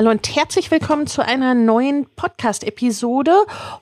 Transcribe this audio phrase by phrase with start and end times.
[0.00, 3.34] Hallo und herzlich willkommen zu einer neuen Podcast-Episode.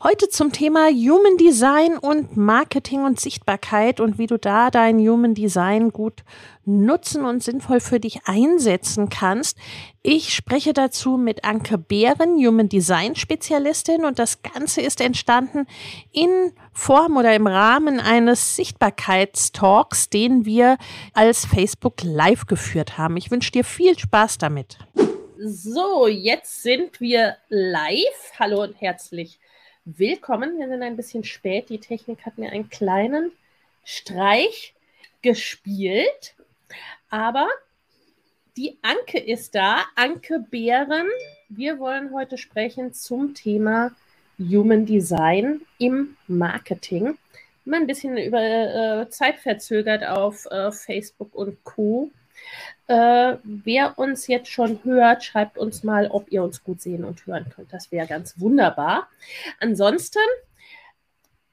[0.02, 5.34] Heute zum Thema Human Design und Marketing und Sichtbarkeit und wie du da dein Human
[5.34, 6.24] Design gut
[6.64, 9.58] nutzen und sinnvoll für dich einsetzen kannst.
[10.02, 15.66] Ich spreche dazu mit Anke Behren, Human Design Spezialistin und das Ganze ist entstanden
[16.10, 20.78] in Form oder im Rahmen eines Sichtbarkeitstalks, den wir
[21.14, 23.16] als Facebook Live geführt haben.
[23.16, 24.78] Ich wünsche dir viel Spaß damit.
[25.40, 28.32] So, jetzt sind wir live.
[28.40, 29.38] Hallo und herzlich
[29.84, 30.58] willkommen.
[30.58, 31.68] Wir sind ein bisschen spät.
[31.68, 33.30] Die Technik hat mir einen kleinen
[33.84, 34.74] Streich
[35.22, 36.34] gespielt.
[37.08, 37.46] Aber
[38.56, 39.84] die Anke ist da.
[39.94, 41.06] Anke Bären.
[41.48, 43.92] Wir wollen heute sprechen zum Thema
[44.40, 47.16] Human Design im Marketing.
[47.64, 52.10] Immer ein bisschen über äh, Zeit verzögert auf äh, Facebook und Co.
[52.88, 57.26] Äh, wer uns jetzt schon hört, schreibt uns mal, ob ihr uns gut sehen und
[57.26, 57.72] hören könnt.
[57.72, 59.08] Das wäre ganz wunderbar.
[59.60, 60.20] Ansonsten,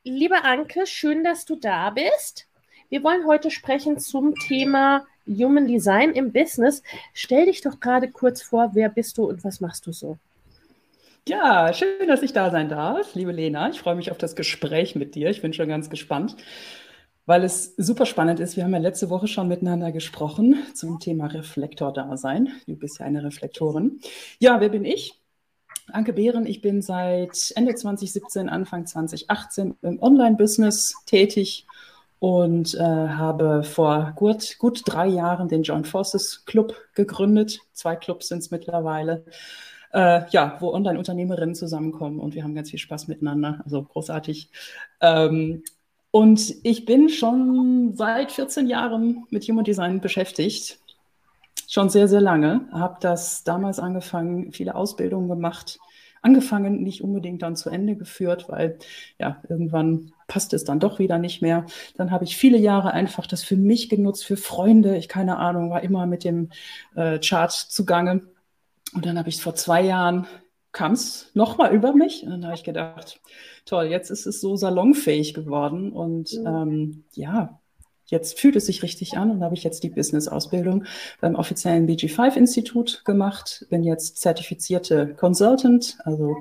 [0.03, 2.47] liebe Anke, schön, dass du da bist.
[2.87, 6.83] Wir wollen heute sprechen zum Thema Human Design im Business.
[7.13, 10.17] Stell dich doch gerade kurz vor, wer bist du und was machst du so?
[11.27, 13.69] Ja, schön, dass ich da sein darf, liebe Lena.
[13.69, 15.31] Ich freue mich auf das Gespräch mit dir.
[15.31, 16.37] Ich bin schon ganz gespannt
[17.25, 18.55] weil es super spannend ist.
[18.55, 22.49] Wir haben ja letzte Woche schon miteinander gesprochen zum Thema Reflektordasein.
[22.67, 23.99] Du bist ja eine Reflektorin.
[24.39, 25.21] Ja, wer bin ich?
[25.91, 31.67] Anke Behren, ich bin seit Ende 2017, Anfang 2018 im Online-Business tätig
[32.19, 37.59] und äh, habe vor gut, gut drei Jahren den Joint Forces Club gegründet.
[37.73, 39.25] Zwei Clubs sind es mittlerweile.
[39.93, 43.61] Äh, ja, wo Online-Unternehmerinnen zusammenkommen und wir haben ganz viel Spaß miteinander.
[43.63, 44.49] Also großartig.
[45.01, 45.63] Ähm,
[46.15, 50.79] und ich bin schon seit 14 Jahren mit Human Design beschäftigt.
[51.67, 52.69] Schon sehr, sehr lange.
[52.71, 55.77] Habe das damals angefangen, viele Ausbildungen gemacht.
[56.21, 58.77] Angefangen, nicht unbedingt dann zu Ende geführt, weil
[59.19, 61.65] ja, irgendwann passt es dann doch wieder nicht mehr.
[61.97, 64.95] Dann habe ich viele Jahre einfach das für mich genutzt, für Freunde.
[64.95, 66.49] Ich keine Ahnung, war immer mit dem
[66.95, 68.21] äh, Chart zugange.
[68.93, 70.27] Und dann habe ich vor zwei Jahren
[70.75, 72.23] kam es nochmal über mich.
[72.23, 73.21] Und dann habe ich gedacht,
[73.65, 75.91] toll, jetzt ist es so salonfähig geworden.
[75.91, 76.45] Und mhm.
[76.45, 77.59] ähm, ja,
[78.07, 80.83] jetzt fühlt es sich richtig an und habe ich jetzt die Business-Ausbildung
[81.21, 83.65] beim offiziellen BG5-Institut gemacht.
[83.69, 86.35] Bin jetzt zertifizierte Consultant, also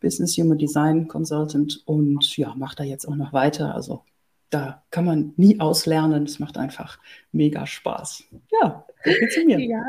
[0.00, 3.74] Business Human Design Consultant und ja, mache da jetzt auch noch weiter.
[3.74, 4.02] Also
[4.48, 6.24] da kann man nie auslernen.
[6.24, 6.98] Es macht einfach
[7.30, 8.24] mega Spaß.
[8.58, 9.60] Ja, das zu mir.
[9.60, 9.82] Ja,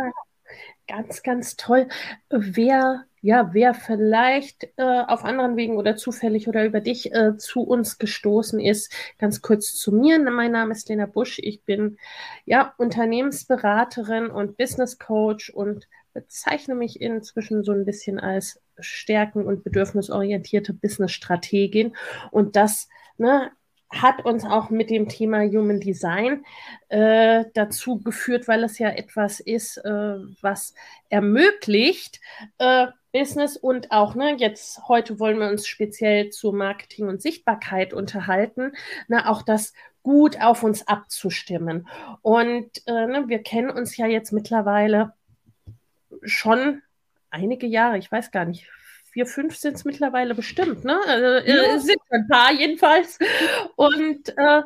[0.87, 1.87] ganz, ganz toll.
[2.29, 7.61] Wer ja, wer vielleicht äh, auf anderen Wegen oder zufällig oder über dich äh, zu
[7.61, 10.19] uns gestoßen ist, ganz kurz zu mir.
[10.19, 11.39] Mein Name ist Lena Busch.
[11.39, 11.97] Ich bin
[12.45, 19.63] ja Unternehmensberaterin und Business Coach und bezeichne mich inzwischen so ein bisschen als stärken- und
[19.63, 21.95] bedürfnisorientierte Business-Strategin.
[22.31, 23.51] Und das ne,
[23.89, 26.45] hat uns auch mit dem Thema Human Design
[26.89, 30.74] äh, dazu geführt, weil es ja etwas ist, äh, was
[31.09, 32.19] ermöglicht,
[32.57, 37.93] äh, Business und auch, ne, jetzt heute wollen wir uns speziell zu Marketing und Sichtbarkeit
[37.93, 38.73] unterhalten,
[39.07, 39.73] ne, auch das
[40.03, 41.87] gut auf uns abzustimmen.
[42.21, 45.13] Und äh, ne, wir kennen uns ja jetzt mittlerweile
[46.23, 46.83] schon
[47.31, 48.67] einige Jahre, ich weiß gar nicht,
[49.11, 50.99] vier, fünf sind es mittlerweile bestimmt, ne?
[51.07, 51.79] Also, ja.
[51.79, 53.17] sind ein paar jedenfalls.
[53.75, 54.61] Und äh,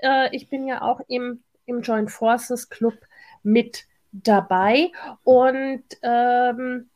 [0.00, 2.94] äh, ich bin ja auch im, im Joint Forces Club
[3.42, 4.90] mit dabei.
[5.22, 6.88] Und ähm,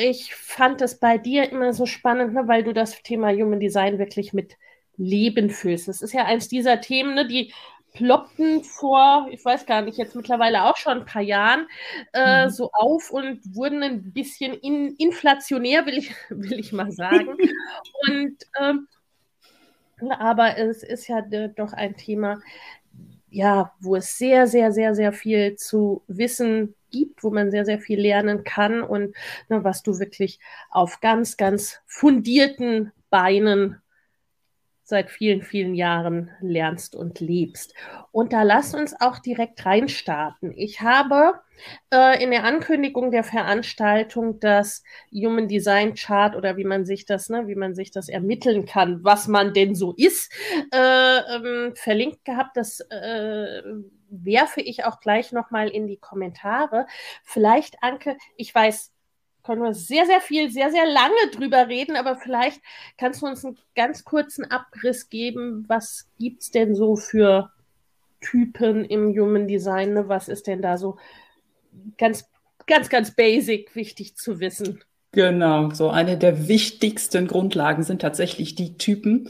[0.00, 3.98] ich fand es bei dir immer so spannend, ne, weil du das Thema Human Design
[3.98, 4.56] wirklich mit
[4.96, 5.88] Leben fühlst.
[5.88, 7.52] Das ist ja eins dieser Themen, ne, die
[7.92, 11.66] ploppten vor, ich weiß gar nicht, jetzt mittlerweile auch schon ein paar Jahren
[12.12, 12.50] äh, mhm.
[12.50, 17.36] so auf und wurden ein bisschen in, inflationär, will ich, will ich mal sagen.
[18.08, 18.88] und ähm,
[20.08, 22.40] aber es ist ja doch ein Thema,
[23.28, 27.78] ja, wo es sehr, sehr, sehr, sehr viel zu wissen gibt, wo man sehr, sehr
[27.78, 29.14] viel lernen kann und
[29.48, 30.38] ne, was du wirklich
[30.70, 33.80] auf ganz, ganz fundierten Beinen
[34.90, 37.74] seit vielen, vielen Jahren lernst und lebst.
[38.10, 40.52] Und da lass uns auch direkt reinstarten.
[40.54, 41.40] Ich habe
[41.90, 44.82] äh, in der Ankündigung der Veranstaltung das
[45.12, 49.02] Human Design Chart oder wie man sich das, ne, wie man sich das ermitteln kann,
[49.04, 50.32] was man denn so ist,
[50.74, 52.56] äh, ähm, verlinkt gehabt.
[52.56, 53.62] Das äh,
[54.10, 56.86] werfe ich auch gleich nochmal in die Kommentare.
[57.24, 58.92] Vielleicht, Anke, ich weiß,
[59.42, 62.60] können wir sehr, sehr viel, sehr, sehr lange drüber reden, aber vielleicht
[62.98, 65.64] kannst du uns einen ganz kurzen Abriss geben.
[65.68, 67.50] Was gibt es denn so für
[68.20, 69.94] Typen im Human Design?
[69.94, 70.08] Ne?
[70.08, 70.98] Was ist denn da so
[71.96, 72.28] ganz,
[72.66, 74.84] ganz, ganz basic wichtig zu wissen?
[75.12, 79.28] Genau, so eine der wichtigsten Grundlagen sind tatsächlich die Typen.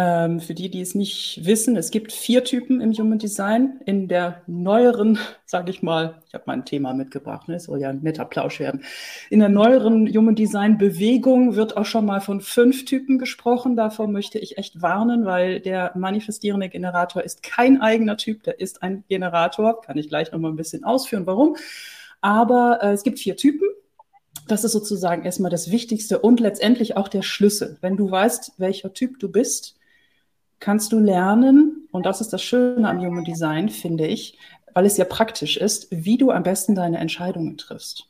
[0.00, 3.80] Ähm, für die, die es nicht wissen, es gibt vier Typen im Human Design.
[3.84, 7.58] In der neueren, sage ich mal, ich habe mein Thema mitgebracht, ne?
[7.58, 8.84] soll ja ein netter Plausch werden.
[9.28, 13.74] In der neueren Human Design Bewegung wird auch schon mal von fünf Typen gesprochen.
[13.74, 18.84] Davor möchte ich echt warnen, weil der manifestierende Generator ist kein eigener Typ, der ist
[18.84, 19.80] ein Generator.
[19.80, 21.56] Kann ich gleich noch mal ein bisschen ausführen, warum.
[22.20, 23.66] Aber äh, es gibt vier Typen.
[24.46, 27.78] Das ist sozusagen erstmal das Wichtigste und letztendlich auch der Schlüssel.
[27.80, 29.77] Wenn du weißt, welcher Typ du bist,
[30.60, 34.38] kannst du lernen, und das ist das Schöne am Human Design, finde ich,
[34.74, 38.08] weil es ja praktisch ist, wie du am besten deine Entscheidungen triffst.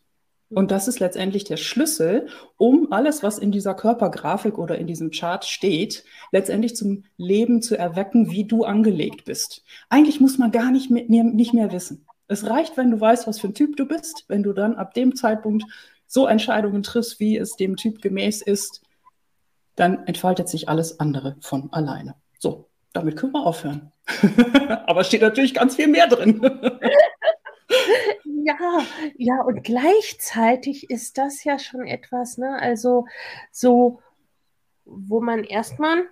[0.50, 5.10] Und das ist letztendlich der Schlüssel, um alles, was in dieser Körpergrafik oder in diesem
[5.10, 9.62] Chart steht, letztendlich zum Leben zu erwecken, wie du angelegt bist.
[9.90, 12.06] Eigentlich muss man gar nicht mehr, nicht mehr wissen.
[12.28, 14.94] Es reicht, wenn du weißt, was für ein Typ du bist, wenn du dann ab
[14.94, 15.64] dem Zeitpunkt
[16.06, 18.82] so Entscheidungen triffst, wie es dem Typ gemäß ist,
[19.76, 22.14] dann entfaltet sich alles andere von alleine.
[22.92, 23.92] Damit können wir aufhören.
[24.86, 26.40] Aber steht natürlich ganz viel mehr drin.
[28.24, 28.56] ja,
[29.16, 32.58] ja, und gleichzeitig ist das ja schon etwas, ne?
[32.60, 33.06] Also
[33.52, 34.00] so,
[34.84, 36.08] wo man erstmal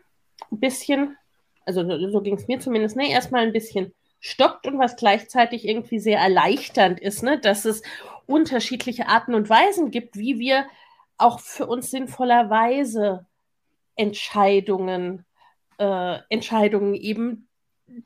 [0.50, 1.16] ein bisschen,
[1.64, 5.98] also so ging es mir zumindest, ne, erstmal ein bisschen stockt und was gleichzeitig irgendwie
[5.98, 7.38] sehr erleichternd ist, ne?
[7.38, 7.82] Dass es
[8.26, 10.66] unterschiedliche Arten und Weisen gibt, wie wir
[11.16, 13.26] auch für uns sinnvollerweise
[13.94, 15.24] Entscheidungen
[15.78, 17.48] äh, Entscheidungen eben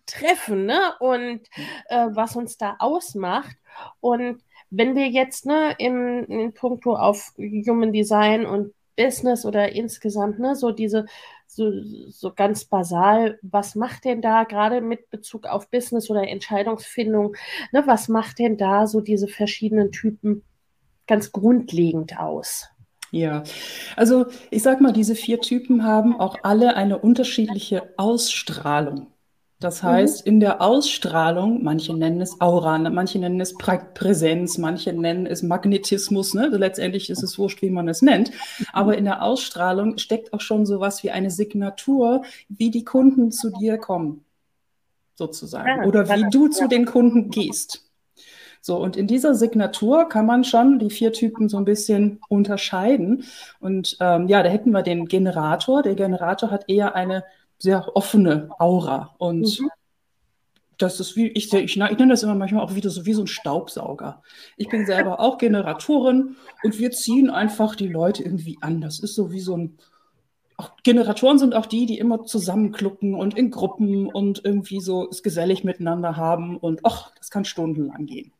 [0.07, 0.95] treffen ne?
[1.01, 1.41] und
[1.89, 3.57] äh, was uns da ausmacht.
[4.01, 10.39] Und wenn wir jetzt ne, im, in puncto auf Human Design und Business oder insgesamt
[10.39, 11.07] ne, so diese
[11.47, 11.73] so,
[12.11, 17.37] so ganz basal, was macht denn da gerade mit Bezug auf Business oder Entscheidungsfindung,
[17.73, 20.45] ne, was macht denn da so diese verschiedenen Typen
[21.09, 22.69] ganz grundlegend aus?
[23.12, 23.43] Ja,
[23.97, 29.09] also ich sag mal, diese vier Typen haben auch alle eine unterschiedliche Ausstrahlung.
[29.61, 29.89] Das mhm.
[29.89, 35.27] heißt, in der Ausstrahlung, manche nennen es Aura, manche nennen es Prä Präsenz, manche nennen
[35.27, 36.49] es Magnetismus, ne?
[36.49, 38.31] letztendlich ist es wurscht, wie man es nennt.
[38.73, 43.51] Aber in der Ausstrahlung steckt auch schon sowas wie eine Signatur, wie die Kunden zu
[43.51, 44.25] dir kommen,
[45.15, 45.85] sozusagen.
[45.85, 47.90] Oder wie du zu den Kunden gehst.
[48.61, 53.25] So, und in dieser Signatur kann man schon die vier Typen so ein bisschen unterscheiden.
[53.59, 55.83] Und ähm, ja, da hätten wir den Generator.
[55.83, 57.25] Der Generator hat eher eine
[57.59, 59.14] sehr offene Aura.
[59.19, 59.71] Und mhm.
[60.76, 63.23] das ist wie, ich, ich, ich nenne das immer manchmal auch wieder so wie so
[63.23, 64.23] ein Staubsauger.
[64.59, 68.83] Ich bin selber auch Generatorin und wir ziehen einfach die Leute irgendwie an.
[68.83, 69.79] Das ist so wie so ein
[70.61, 75.23] auch Generatoren sind auch die, die immer zusammenklucken und in Gruppen und irgendwie so es
[75.23, 78.35] gesellig miteinander haben und ach, das kann stundenlang gehen.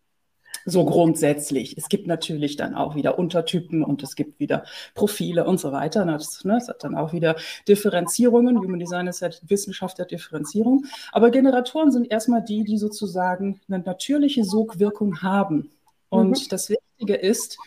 [0.71, 1.77] So grundsätzlich.
[1.77, 6.05] Es gibt natürlich dann auch wieder Untertypen und es gibt wieder Profile und so weiter.
[6.05, 7.35] Das, ne, das hat dann auch wieder
[7.67, 8.57] Differenzierungen.
[8.59, 10.87] Human Design ist ja Wissenschaft der Differenzierung.
[11.11, 15.71] Aber Generatoren sind erstmal die, die sozusagen eine natürliche Sogwirkung haben.
[16.09, 16.49] Und mhm.
[16.50, 17.59] das Wichtige ist,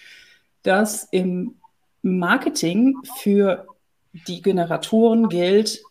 [0.62, 1.55] dass im
[2.03, 3.67] Marketing für
[4.27, 5.83] die Generatoren gilt,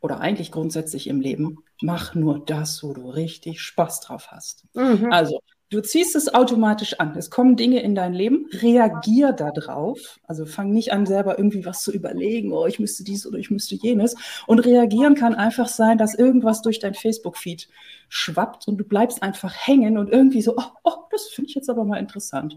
[0.00, 4.64] oder eigentlich grundsätzlich im Leben, mach nur das, wo du richtig Spaß drauf hast.
[4.74, 5.12] Mhm.
[5.12, 7.16] Also Du ziehst es automatisch an.
[7.16, 10.20] Es kommen Dinge in dein Leben, reagier darauf.
[10.22, 13.50] Also fang nicht an, selber irgendwie was zu überlegen, oh, ich müsste dies oder ich
[13.50, 14.14] müsste jenes.
[14.46, 17.68] Und reagieren kann einfach sein, dass irgendwas durch dein Facebook-Feed
[18.08, 21.68] schwappt und du bleibst einfach hängen und irgendwie so, oh, oh das finde ich jetzt
[21.68, 22.56] aber mal interessant.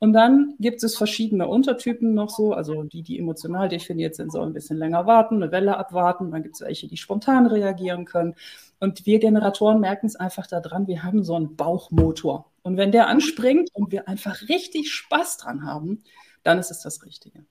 [0.00, 4.50] Und dann gibt es verschiedene Untertypen noch so, also die, die emotional definiert sind, sollen
[4.50, 6.30] ein bisschen länger warten, eine Welle abwarten.
[6.30, 8.34] Dann gibt es welche, die spontan reagieren können.
[8.80, 12.50] Und wir Generatoren merken es einfach daran, wir haben so einen Bauchmotor.
[12.62, 16.02] Und wenn der anspringt und wir einfach richtig Spaß dran haben,
[16.42, 17.44] dann ist es das Richtige.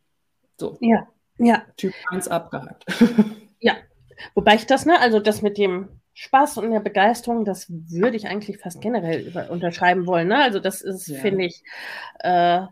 [0.57, 0.79] So.
[0.81, 1.61] Ja, ja.
[1.77, 2.85] Typ 1 abgehakt.
[3.59, 3.73] ja.
[4.33, 5.87] Wobei ich das, ne, also das mit dem
[6.21, 10.27] Spaß und der Begeisterung, das würde ich eigentlich fast generell unterschreiben wollen.
[10.27, 10.43] Ne?
[10.43, 11.17] Also das ist, ja.
[11.17, 11.63] finde ich,
[12.19, 12.63] äh,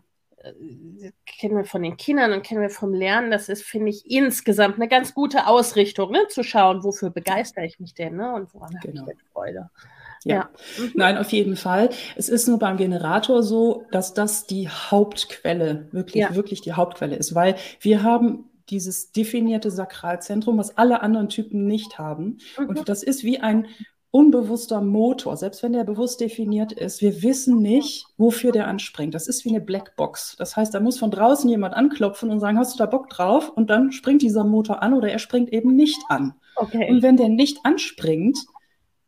[1.24, 4.74] kennen wir von den Kindern und kennen wir vom Lernen, das ist, finde ich, insgesamt
[4.74, 6.26] eine ganz gute Ausrichtung, ne?
[6.28, 8.34] zu schauen, wofür begeistere ich mich denn ne?
[8.34, 9.00] und woran genau.
[9.00, 9.70] habe ich denn Freude.
[10.24, 10.34] Ja.
[10.34, 10.50] ja.
[10.78, 10.92] Mhm.
[10.94, 11.88] Nein, auf jeden Fall.
[12.16, 16.34] Es ist nur beim Generator so, dass das die Hauptquelle, wirklich, ja.
[16.34, 21.98] wirklich die Hauptquelle ist, weil wir haben dieses definierte Sakralzentrum, was alle anderen Typen nicht
[21.98, 22.38] haben.
[22.58, 22.68] Mhm.
[22.68, 23.66] Und das ist wie ein
[24.10, 27.02] unbewusster Motor, selbst wenn der bewusst definiert ist.
[27.02, 29.14] Wir wissen nicht, wofür der anspringt.
[29.14, 30.36] Das ist wie eine Blackbox.
[30.38, 33.50] Das heißt, da muss von draußen jemand anklopfen und sagen, hast du da Bock drauf?
[33.50, 36.34] Und dann springt dieser Motor an oder er springt eben nicht an.
[36.56, 36.90] Okay.
[36.90, 38.38] Und wenn der nicht anspringt,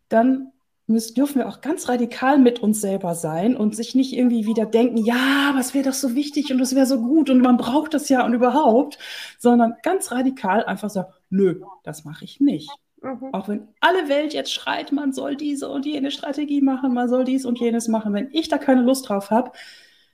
[0.08, 0.52] dann
[0.90, 4.66] müssen, dürfen wir auch ganz radikal mit uns selber sein und sich nicht irgendwie wieder
[4.66, 7.94] denken, ja, was wäre doch so wichtig und das wäre so gut und man braucht
[7.94, 8.98] das ja und überhaupt,
[9.38, 12.70] sondern ganz radikal einfach sagen, nö, das mache ich nicht.
[13.02, 13.32] Mhm.
[13.32, 17.24] Auch wenn alle Welt jetzt schreit, man soll diese und jene Strategie machen, man soll
[17.24, 18.12] dies und jenes machen.
[18.12, 19.52] Wenn ich da keine Lust drauf habe,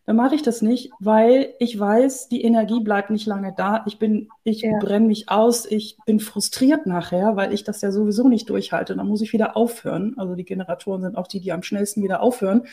[0.06, 3.82] dann mache ich das nicht, weil ich weiß, die Energie bleibt nicht lange da.
[3.86, 4.78] Ich bin, ich ja.
[4.78, 8.94] brenne mich aus, ich bin frustriert nachher, weil ich das ja sowieso nicht durchhalte.
[8.94, 10.14] Dann muss ich wieder aufhören.
[10.16, 12.68] Also die Generatoren sind auch die, die am schnellsten wieder aufhören,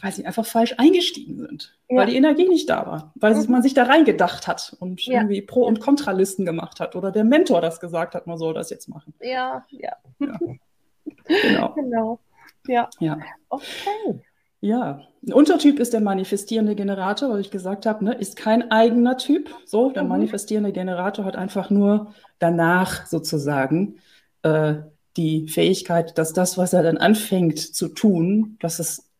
[0.00, 1.98] weil sie einfach falsch eingestiegen sind, ja.
[1.98, 3.50] weil die Energie nicht da war, weil mhm.
[3.50, 5.20] man sich da reingedacht hat und ja.
[5.20, 8.70] irgendwie Pro- und Kontralisten gemacht hat oder der Mentor das gesagt hat, man soll das
[8.70, 9.12] jetzt machen.
[9.20, 9.92] Ja, ja.
[10.18, 11.74] Genau.
[11.74, 12.18] genau.
[12.66, 12.88] Ja.
[12.98, 13.18] ja.
[13.50, 14.22] Okay.
[14.62, 19.18] Ja, ein Untertyp ist der manifestierende Generator, weil ich gesagt habe, ne, ist kein eigener
[19.18, 19.52] Typ.
[19.66, 20.10] So, der mhm.
[20.10, 23.96] manifestierende Generator hat einfach nur danach sozusagen
[24.42, 24.74] äh,
[25.16, 29.10] die Fähigkeit, dass das, was er dann anfängt zu tun, dass es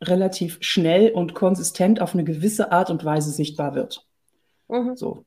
[0.00, 4.06] relativ schnell und konsistent auf eine gewisse Art und Weise sichtbar wird.
[4.68, 4.94] Mhm.
[4.94, 5.24] So.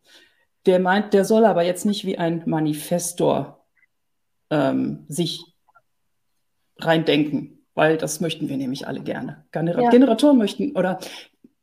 [0.66, 3.66] Der meint, der soll aber jetzt nicht wie ein Manifestor
[4.50, 5.44] ähm, sich
[6.80, 9.46] reindenken weil das möchten wir nämlich alle gerne.
[9.52, 9.90] Genera ja.
[9.92, 10.98] Generatoren möchten oder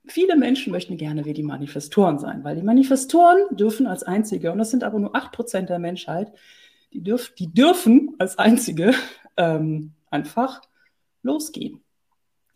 [0.07, 4.59] viele Menschen möchten gerne wie die Manifestoren sein, weil die Manifestoren dürfen als einzige, und
[4.59, 6.33] das sind aber nur 8% der Menschheit,
[6.93, 8.95] die, dürf, die dürfen als einzige
[9.37, 10.63] ähm, einfach
[11.25, 11.81] losgehen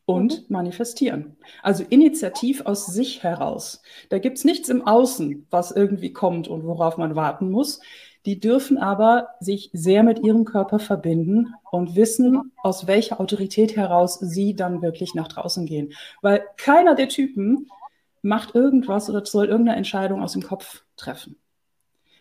[0.04, 0.54] und mhm.
[0.54, 1.36] manifestieren.
[1.60, 3.82] Also initiativ aus sich heraus.
[4.08, 7.80] Da gibt es nichts im Außen, was irgendwie kommt und worauf man warten muss.
[8.28, 14.18] Die dürfen aber sich sehr mit ihrem Körper verbinden und wissen, aus welcher Autorität heraus
[14.20, 15.94] sie dann wirklich nach draußen gehen.
[16.20, 17.70] Weil keiner der Typen
[18.20, 21.36] macht irgendwas oder soll irgendeine Entscheidung aus dem Kopf treffen.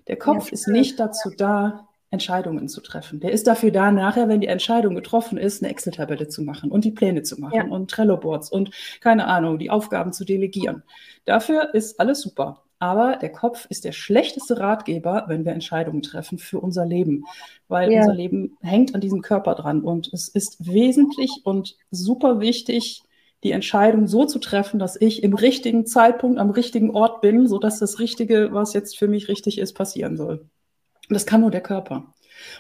[0.08, 3.20] Der Kopf ja, ist nicht dazu da, Entscheidungen zu treffen.
[3.20, 6.86] Der ist dafür da, nachher, wenn die Entscheidung getroffen ist, eine Excel-Tabelle zu machen und
[6.86, 7.66] die Pläne zu machen ja.
[7.66, 8.72] und Trello-Boards und
[9.02, 10.84] keine Ahnung, die Aufgaben zu delegieren.
[11.26, 12.64] Dafür ist alles super.
[12.80, 17.26] Aber der Kopf ist der schlechteste Ratgeber, wenn wir Entscheidungen treffen für unser Leben,
[17.68, 18.02] weil ja.
[18.02, 19.82] unser Leben hängt an diesem Körper dran.
[19.82, 23.02] Und es ist wesentlich und super wichtig,
[23.44, 27.80] die Entscheidung so zu treffen, dass ich im richtigen Zeitpunkt am richtigen Ort bin, sodass
[27.80, 30.48] das Richtige, was jetzt für mich richtig ist, passieren soll.
[31.10, 32.14] Und das kann nur der Körper.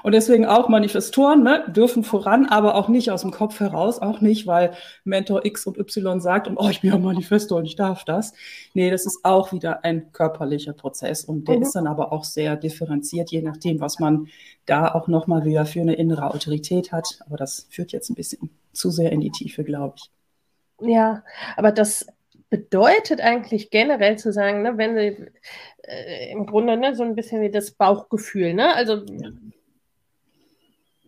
[0.03, 4.21] Und deswegen auch Manifestoren ne, dürfen voran, aber auch nicht aus dem Kopf heraus, auch
[4.21, 4.71] nicht, weil
[5.03, 8.33] Mentor X und Y sagt, und, oh, ich bin ja Manifestor und ich darf das.
[8.73, 11.61] Nee, das ist auch wieder ein körperlicher Prozess und der mhm.
[11.63, 14.27] ist dann aber auch sehr differenziert, je nachdem, was man
[14.65, 17.19] da auch nochmal wieder für eine innere Autorität hat.
[17.25, 20.11] Aber das führt jetzt ein bisschen zu sehr in die Tiefe, glaube ich.
[20.79, 21.23] Ja,
[21.55, 22.05] aber das
[22.49, 25.27] bedeutet eigentlich generell zu sagen, ne, wenn sie
[25.83, 28.73] äh, im Grunde ne, so ein bisschen wie das Bauchgefühl, ne?
[28.75, 29.29] Also ja.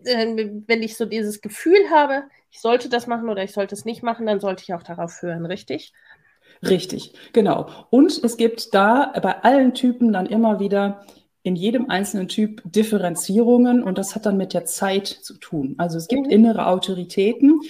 [0.05, 3.85] Äh, wenn ich so dieses Gefühl habe, ich sollte das machen oder ich sollte es
[3.85, 5.93] nicht machen, dann sollte ich auch darauf hören, richtig?
[6.61, 7.67] Richtig, genau.
[7.89, 11.05] Und es gibt da bei allen Typen dann immer wieder
[11.41, 15.75] in jedem einzelnen Typ Differenzierungen und das hat dann mit der Zeit zu tun.
[15.77, 16.31] Also es gibt mhm.
[16.31, 17.61] innere Autoritäten,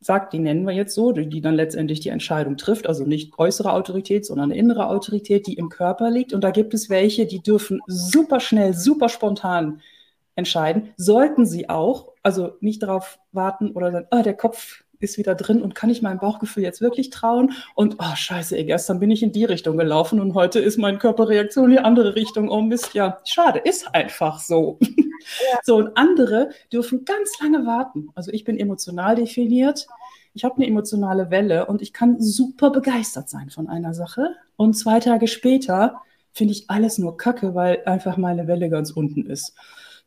[0.00, 3.72] sagt, die nennen wir jetzt so, die dann letztendlich die Entscheidung trifft, also nicht äußere
[3.72, 6.32] Autorität, sondern eine innere Autorität, die im Körper liegt.
[6.32, 9.80] Und da gibt es welche, die dürfen super schnell, super spontan
[10.34, 15.34] entscheiden, sollten sie auch, also nicht darauf warten oder dann, oh, der Kopf ist wieder
[15.34, 17.52] drin und kann ich meinem Bauchgefühl jetzt wirklich trauen?
[17.74, 20.98] Und oh scheiße, ey, gestern bin ich in die Richtung gelaufen und heute ist meine
[20.98, 22.48] Körperreaktion in die andere Richtung.
[22.48, 24.78] Oh Mist, ja, schade, ist einfach so.
[24.80, 25.58] Ja.
[25.62, 28.08] So, und andere dürfen ganz lange warten.
[28.16, 29.86] Also ich bin emotional definiert.
[30.34, 34.34] ich habe eine emotionale Welle und ich kann super begeistert sein von einer Sache.
[34.56, 36.00] Und zwei Tage später
[36.32, 39.54] finde ich alles nur Kacke, weil einfach meine Welle ganz unten ist.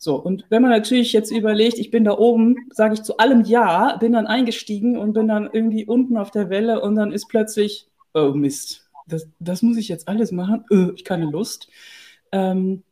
[0.06, 3.44] So, und wenn man natürlich jetzt überlegt, ich bin da oben, sage ich zu allem
[3.44, 7.28] Ja, bin dann eingestiegen und bin dann irgendwie unten auf der Welle und dann ist
[7.28, 11.70] plötzlich, oh Mist, das, das muss ich jetzt alles machen, öh, ich keine Lust.
[12.32, 12.84] Ähm,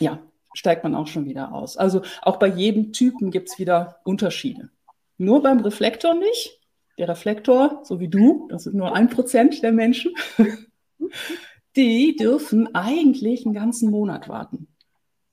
[0.00, 0.18] ja,
[0.52, 1.78] steigt man auch schon wieder aus.
[1.78, 4.68] Also auch bei jedem Typen gibt es wieder Unterschiede.
[5.16, 6.60] Nur beim Reflektor nicht.
[6.98, 10.12] Der Reflektor, so wie du, das sind nur ein Prozent der Menschen,
[11.76, 14.69] die dürfen eigentlich einen ganzen Monat warten.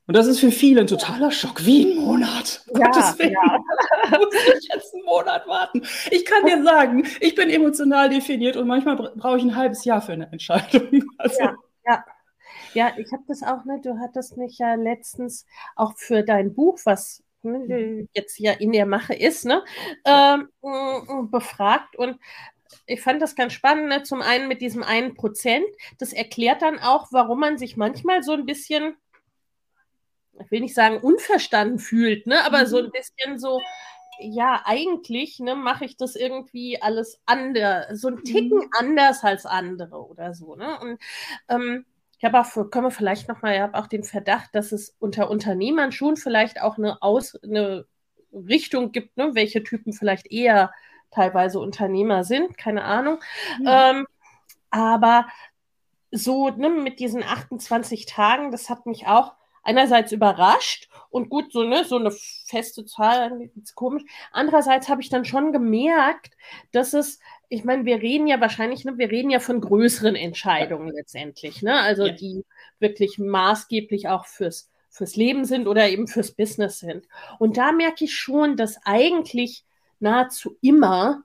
[0.07, 1.65] Und das ist für viele ein totaler Schock.
[1.65, 2.63] Wie ein Monat?
[2.73, 3.33] Ja, Gottes Willen.
[3.33, 3.59] Ja.
[4.17, 5.81] Muss ich jetzt einen Monat warten?
[6.11, 10.01] Ich kann dir sagen, ich bin emotional definiert und manchmal brauche ich ein halbes Jahr
[10.01, 11.03] für eine Entscheidung.
[11.17, 12.05] Also, ja, ja.
[12.73, 15.45] Ja, ich habe das auch, ne, du hattest mich ja letztens
[15.75, 19.63] auch für dein Buch, was ne, jetzt ja in der Mache ist, ne,
[20.05, 20.47] ähm,
[21.31, 22.17] befragt und
[22.85, 24.03] ich fand das ganz spannend, ne?
[24.03, 25.65] zum einen mit diesem einen Prozent.
[25.99, 28.95] Das erklärt dann auch, warum man sich manchmal so ein bisschen,
[30.43, 32.45] ich will nicht sagen unverstanden fühlt, ne?
[32.45, 32.91] aber so ein mhm.
[32.91, 33.59] bisschen so,
[34.19, 38.69] ja, eigentlich ne, mache ich das irgendwie alles anders, so ein Ticken mhm.
[38.77, 40.55] anders als andere oder so.
[40.55, 40.79] Ne?
[40.79, 40.99] Und
[41.49, 41.85] ähm,
[42.17, 45.29] ich habe auch, können wir vielleicht nochmal, ich habe auch den Verdacht, dass es unter
[45.29, 47.85] Unternehmern schon vielleicht auch eine, Aus, eine
[48.33, 50.71] Richtung gibt, ne, welche Typen vielleicht eher
[51.11, 53.19] teilweise Unternehmer sind, keine Ahnung.
[53.61, 53.91] Ja.
[53.91, 54.07] Ähm,
[54.71, 55.27] aber
[56.11, 59.36] so ne, mit diesen 28 Tagen, das hat mich auch
[59.67, 62.11] einerseits überrascht und gut, so, ne, so eine
[62.45, 64.03] feste Zahl, ist komisch.
[64.31, 66.35] Andererseits habe ich dann schon gemerkt,
[66.71, 67.19] dass es
[67.49, 71.79] ich meine, wir reden ja wahrscheinlich, ne, wir reden ja von größeren Entscheidungen letztendlich, ne?
[71.79, 72.13] Also ja.
[72.13, 72.43] die
[72.79, 77.05] wirklich maßgeblich auch fürs, fürs Leben sind oder eben fürs Business sind.
[77.39, 79.63] Und da merke ich schon, dass eigentlich
[79.99, 81.23] nahezu immer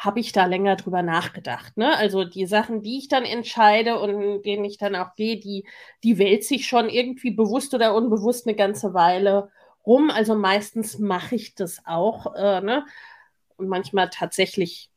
[0.00, 1.76] habe ich da länger drüber nachgedacht.
[1.76, 1.94] Ne?
[1.94, 5.66] Also die Sachen, die ich dann entscheide und denen ich dann auch gehe, die,
[6.02, 9.50] die wählt sich schon irgendwie bewusst oder unbewusst eine ganze Weile
[9.86, 10.10] rum.
[10.10, 12.34] Also meistens mache ich das auch.
[12.34, 12.86] Äh, ne?
[13.58, 14.90] Und manchmal tatsächlich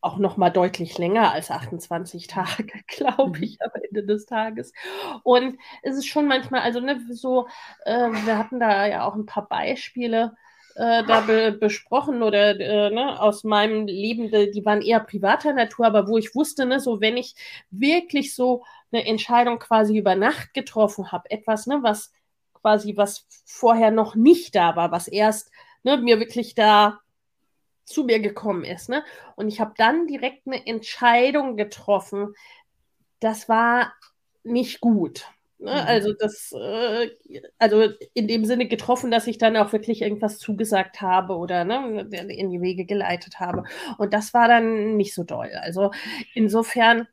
[0.00, 3.42] auch noch mal deutlich länger als 28 Tage, glaube mhm.
[3.42, 4.72] ich, am Ende des Tages.
[5.24, 7.48] Und es ist schon manchmal, also ne, so,
[7.84, 10.36] äh, wir hatten da ja auch ein paar Beispiele
[10.76, 15.86] äh, da be besprochen oder äh, ne, aus meinem Leben, die waren eher privater Natur,
[15.86, 17.34] aber wo ich wusste, ne, so wenn ich
[17.70, 22.12] wirklich so eine Entscheidung quasi über Nacht getroffen habe, etwas, ne, was
[22.52, 25.50] quasi was vorher noch nicht da war, was erst
[25.82, 27.00] ne, mir wirklich da
[27.86, 28.88] zu mir gekommen ist.
[28.88, 29.04] Ne?
[29.36, 32.34] Und ich habe dann direkt eine Entscheidung getroffen.
[33.20, 33.94] Das war
[34.42, 35.26] nicht gut.
[35.58, 35.70] Ne?
[35.70, 35.86] Mhm.
[35.86, 37.10] Also das, äh,
[37.58, 42.08] also in dem Sinne getroffen, dass ich dann auch wirklich irgendwas zugesagt habe oder ne,
[42.28, 43.64] in die Wege geleitet habe.
[43.98, 45.50] Und das war dann nicht so doll.
[45.62, 45.92] Also
[46.34, 47.08] insofern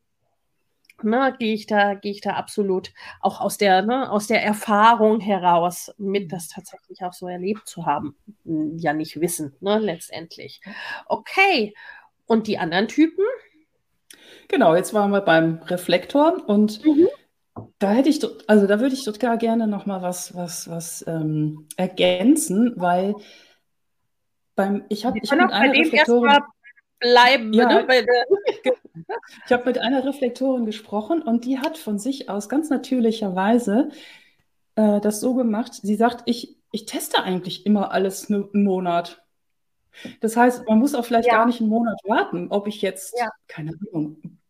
[1.02, 5.20] ne, gehe ich da, gehe ich da absolut auch aus der, ne, aus der Erfahrung
[5.20, 8.16] heraus mit, das tatsächlich auch so erlebt zu haben.
[8.44, 10.60] Hm, ja, nicht wissen, ne, letztendlich.
[11.06, 11.74] Okay.
[12.26, 13.24] Und die anderen Typen?
[14.48, 17.08] Genau, jetzt waren wir beim Reflektor und mhm.
[17.78, 21.68] Da hätte ich, also da würde ich total gerne noch mal was, was, was ähm,
[21.76, 23.14] ergänzen, weil
[24.56, 26.38] beim, ich habe ich hab mit einer Reflektorin
[26.98, 27.52] bleiben.
[27.52, 27.86] Ja, ne?
[29.46, 33.90] ich habe mit einer Reflektorin gesprochen und die hat von sich aus ganz natürlicherweise
[34.76, 35.74] äh, das so gemacht.
[35.74, 39.22] Sie sagt, ich, ich teste eigentlich immer alles einen Monat.
[40.20, 41.36] Das heißt, man muss auch vielleicht ja.
[41.36, 43.30] gar nicht einen Monat warten, ob ich jetzt, ja.
[43.46, 44.40] keine Ahnung,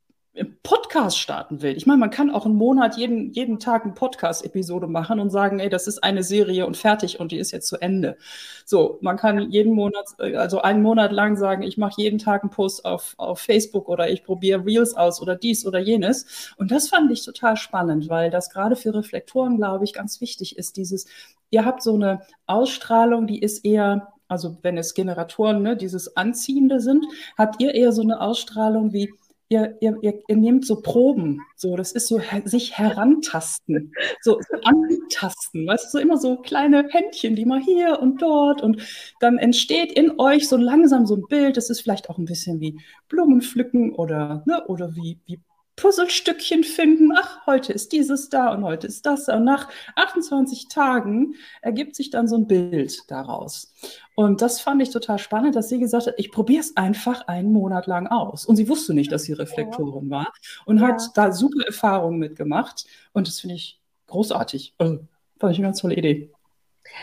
[0.65, 1.77] Podcast starten will.
[1.77, 5.61] Ich meine, man kann auch einen Monat jeden, jeden Tag eine Podcast-Episode machen und sagen,
[5.61, 8.17] ey, das ist eine Serie und fertig und die ist jetzt zu Ende.
[8.65, 12.51] So, man kann jeden Monat, also einen Monat lang sagen, ich mache jeden Tag einen
[12.51, 16.53] Post auf, auf Facebook oder ich probiere Reels aus oder dies oder jenes.
[16.57, 20.59] Und das fand ich total spannend, weil das gerade für Reflektoren, glaube ich, ganz wichtig
[20.59, 20.77] ist.
[20.77, 21.07] Dieses,
[21.51, 26.81] ihr habt so eine Ausstrahlung, die ist eher also wenn es Generatoren, ne, dieses Anziehende
[26.81, 27.05] sind,
[27.37, 29.13] habt ihr eher so eine Ausstrahlung wie,
[29.49, 34.41] ihr, ihr, ihr, ihr nehmt so Proben, so, das ist so her, sich herantasten, so,
[34.63, 38.83] antasten, weißt du, so immer so kleine Händchen, die mal hier und dort und
[39.21, 42.61] dann entsteht in euch so langsam so ein Bild, das ist vielleicht auch ein bisschen
[42.61, 45.41] wie Blumen pflücken oder, ne, oder wie, wie
[45.77, 47.13] Puzzlestückchen finden.
[47.17, 49.29] Ach, heute ist dieses da und heute ist das.
[49.29, 53.73] Und nach 28 Tagen ergibt sich dann so ein Bild daraus.
[54.15, 57.53] Und das fand ich total spannend, dass sie gesagt hat, ich probiere es einfach einen
[57.53, 58.47] Monat lang aus.
[58.47, 60.33] Und sie wusste nicht, dass sie Reflektorin war
[60.65, 60.89] und ja.
[60.89, 62.87] hat da super Erfahrungen mitgemacht.
[63.13, 64.75] Und das finde ich großartig.
[64.79, 65.01] Also,
[65.41, 66.31] fand ich eine ganz tolle Idee.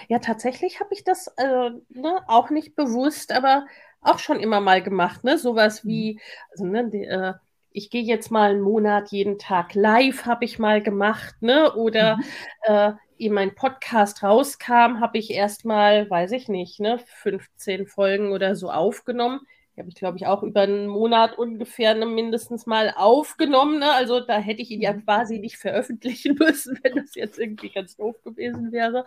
[0.07, 3.65] Ja, tatsächlich habe ich das äh, ne, auch nicht bewusst, aber
[4.01, 5.37] auch schon immer mal gemacht, ne?
[5.37, 6.19] Sowas wie,
[6.51, 7.33] also, ne, die, äh,
[7.73, 11.73] ich gehe jetzt mal einen Monat jeden Tag live, habe ich mal gemacht, ne?
[11.75, 12.23] Oder mhm.
[12.63, 18.31] äh, ehe mein Podcast rauskam, habe ich erst mal, weiß ich nicht, ne, 15 Folgen
[18.31, 19.41] oder so aufgenommen.
[19.75, 23.79] Die habe ich, glaube ich, auch über einen Monat ungefähr ne, mindestens mal aufgenommen.
[23.79, 23.91] Ne?
[23.91, 25.05] Also da hätte ich ihn ja mhm.
[25.05, 29.05] quasi nicht veröffentlichen müssen, wenn das jetzt irgendwie ganz doof gewesen wäre.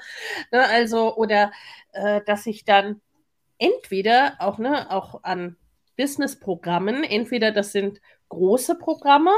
[0.52, 0.64] Ne?
[0.64, 1.52] Also, oder
[1.92, 3.00] äh, dass ich dann
[3.58, 5.56] entweder auch, ne, auch an
[5.96, 8.00] Business-Programmen, entweder das sind
[8.34, 9.30] große Programme,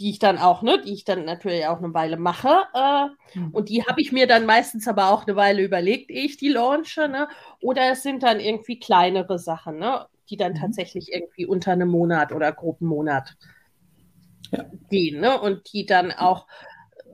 [0.00, 2.62] die ich dann auch, ne, die ich dann natürlich auch eine Weile mache.
[2.74, 3.50] Äh, mhm.
[3.50, 6.48] Und die habe ich mir dann meistens aber auch eine Weile überlegt, ehe ich die
[6.48, 7.06] launche.
[7.06, 7.28] Ne?
[7.60, 10.60] Oder es sind dann irgendwie kleinere Sachen, ne, die dann mhm.
[10.60, 13.36] tatsächlich irgendwie unter einem Monat oder Gruppenmonat
[14.52, 14.64] ja.
[14.88, 15.20] gehen.
[15.20, 15.38] Ne?
[15.38, 16.46] Und die dann auch,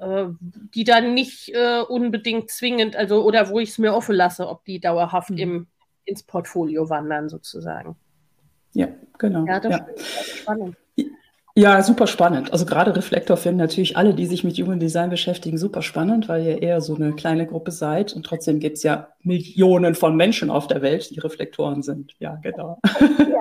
[0.01, 4.49] äh, die dann nicht äh, unbedingt zwingend, also oder wo ich es mir offen lasse,
[4.49, 5.39] ob die dauerhaft mhm.
[5.39, 5.67] im,
[6.05, 7.97] ins Portfolio wandern sozusagen.
[8.77, 9.47] Ja, genau.
[9.47, 9.87] Ja, das ja.
[9.87, 10.77] ist spannend.
[11.59, 12.53] Ja, super spannend.
[12.53, 16.45] Also gerade Reflektor finden natürlich alle, die sich mit Human Design beschäftigen, super spannend, weil
[16.45, 20.51] ihr eher so eine kleine Gruppe seid und trotzdem gibt es ja Millionen von Menschen
[20.51, 22.15] auf der Welt, die Reflektoren sind.
[22.19, 22.79] Ja, genau.
[23.01, 23.41] Ja,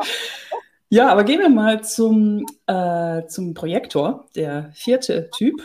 [0.90, 5.62] ja aber gehen wir mal zum, äh, zum Projektor, der vierte Typ.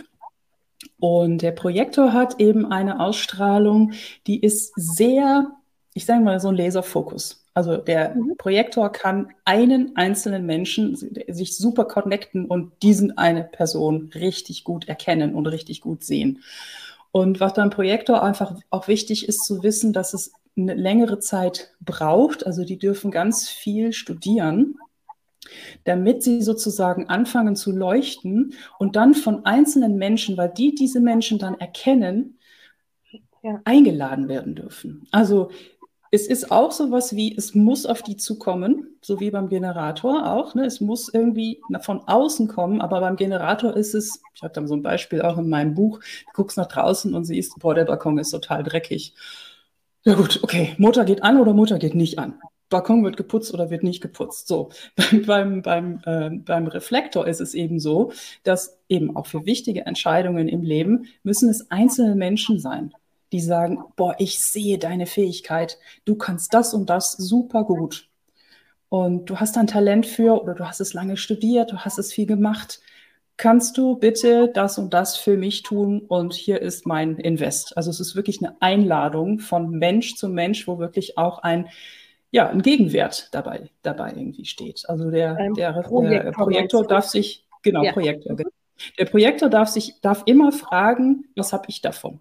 [0.98, 3.92] Und der Projektor hat eben eine Ausstrahlung,
[4.26, 5.52] die ist sehr,
[5.94, 7.39] ich sage mal, so ein Laserfokus.
[7.54, 8.36] Also der mhm.
[8.38, 15.34] Projektor kann einen einzelnen Menschen sich super connecten und diesen eine Person richtig gut erkennen
[15.34, 16.42] und richtig gut sehen.
[17.12, 21.72] Und was beim Projektor einfach auch wichtig ist zu wissen, dass es eine längere Zeit
[21.80, 22.46] braucht.
[22.46, 24.76] Also die dürfen ganz viel studieren,
[25.84, 31.38] damit sie sozusagen anfangen zu leuchten und dann von einzelnen Menschen, weil die diese Menschen
[31.38, 32.38] dann erkennen,
[33.42, 33.60] ja.
[33.64, 35.06] eingeladen werden dürfen.
[35.10, 35.50] Also
[36.12, 40.32] es ist auch so was wie, es muss auf die zukommen, so wie beim Generator
[40.32, 40.54] auch.
[40.54, 40.64] Ne?
[40.64, 44.74] Es muss irgendwie von außen kommen, aber beim Generator ist es, ich habe da so
[44.74, 48.18] ein Beispiel auch in meinem Buch, du guckst nach draußen und siehst, boah, der Balkon
[48.18, 49.14] ist total dreckig.
[50.02, 52.40] Ja gut, okay, Motor geht an oder Motor geht nicht an.
[52.70, 54.48] Balkon wird geputzt oder wird nicht geputzt.
[54.48, 54.70] So,
[55.26, 60.48] beim, beim, äh, beim Reflektor ist es eben so, dass eben auch für wichtige Entscheidungen
[60.48, 62.92] im Leben müssen es einzelne Menschen sein
[63.32, 68.08] die sagen, boah, ich sehe deine Fähigkeit, du kannst das und das super gut.
[68.88, 72.12] Und du hast ein Talent für oder du hast es lange studiert, du hast es
[72.12, 72.80] viel gemacht.
[73.36, 76.00] Kannst du bitte das und das für mich tun?
[76.00, 77.76] Und hier ist mein Invest.
[77.76, 81.68] Also es ist wirklich eine Einladung von Mensch zu Mensch, wo wirklich auch ein,
[82.32, 84.84] ja, ein Gegenwert dabei, dabei irgendwie steht.
[84.88, 87.92] Also der, der, Projektor, der Projektor darf sich, genau, ja.
[87.92, 88.36] Projektor.
[88.36, 88.50] Genau.
[88.98, 92.18] Der Projektor darf sich, darf immer fragen, was habe ich davon?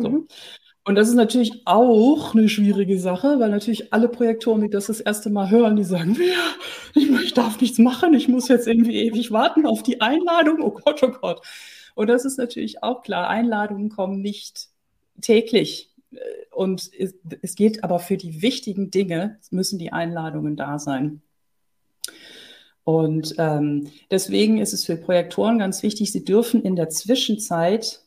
[0.00, 0.08] So.
[0.08, 0.28] Mhm.
[0.86, 5.00] Und das ist natürlich auch eine schwierige Sache, weil natürlich alle Projektoren, die das das
[5.00, 9.02] erste Mal hören, die sagen, ja, ich, ich darf nichts machen, ich muss jetzt irgendwie
[9.02, 10.60] ewig warten auf die Einladung.
[10.60, 11.40] Oh Gott, oh Gott.
[11.94, 13.28] Und das ist natürlich auch klar.
[13.30, 14.68] Einladungen kommen nicht
[15.22, 15.90] täglich.
[16.50, 21.22] Und es, es geht aber für die wichtigen Dinge, müssen die Einladungen da sein.
[22.84, 28.03] Und ähm, deswegen ist es für Projektoren ganz wichtig, sie dürfen in der Zwischenzeit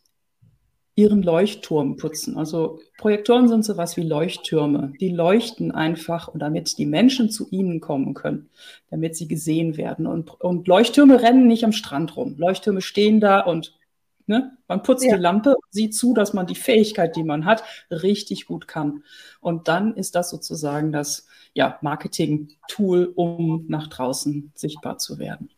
[0.97, 2.37] ihren Leuchtturm putzen.
[2.37, 4.93] Also Projektoren sind sowas wie Leuchttürme.
[4.99, 8.49] Die leuchten einfach, damit die Menschen zu ihnen kommen können,
[8.89, 10.07] damit sie gesehen werden.
[10.07, 12.35] Und, und Leuchttürme rennen nicht am Strand rum.
[12.39, 13.77] Leuchttürme stehen da und
[14.25, 15.15] ne, man putzt ja.
[15.15, 19.03] die Lampe, sieht zu, dass man die Fähigkeit, die man hat, richtig gut kann.
[19.39, 25.51] Und dann ist das sozusagen das ja, Marketing-Tool, um nach draußen sichtbar zu werden.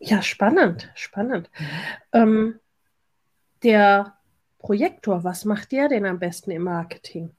[0.00, 1.50] Ja, spannend, spannend.
[2.12, 2.58] Ähm,
[3.62, 4.16] der
[4.58, 7.30] Projektor, was macht der denn am besten im Marketing?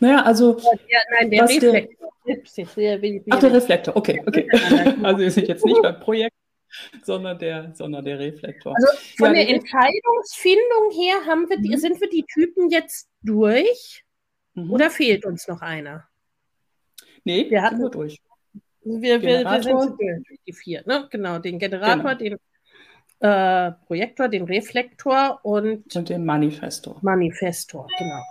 [0.00, 0.58] Naja, also.
[0.58, 2.12] Ja, nein, der Reflektor.
[2.24, 4.48] Der, Ach, der Reflektor, okay, okay.
[5.02, 6.36] Also wir sind jetzt nicht beim Projekt,
[7.02, 8.74] sondern der, sondern der Reflektor.
[8.76, 8.86] Also
[9.16, 11.76] von ja, der Entscheidungsfindung her haben wir mhm.
[11.76, 14.04] sind wir die Typen jetzt durch
[14.54, 14.70] mhm.
[14.70, 16.08] oder fehlt uns noch einer?
[17.24, 18.20] Nee, wir hatten wir durch.
[18.84, 21.08] Wir, wir, wir sind durch, die vier, ne?
[21.10, 22.14] Genau, den Generator, genau.
[22.14, 22.38] den
[23.22, 26.98] äh, Projektor, den Reflektor und, und den Manifestor.
[27.02, 28.22] Manifestor, genau.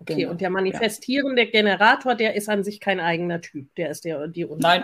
[0.00, 0.32] Okay, genau.
[0.32, 1.50] und der manifestierende ja.
[1.50, 3.72] Generator, der ist an sich kein eigener Typ.
[3.76, 4.82] Der ist der die Nein.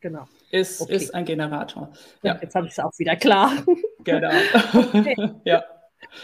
[0.00, 0.24] Genau.
[0.50, 0.94] Ist, okay.
[0.94, 1.92] ist ein Generator.
[2.22, 2.38] Ja.
[2.40, 3.52] Jetzt habe ich es auch wieder klar.
[4.04, 4.30] Genau.
[4.72, 5.16] okay.
[5.44, 5.64] ja.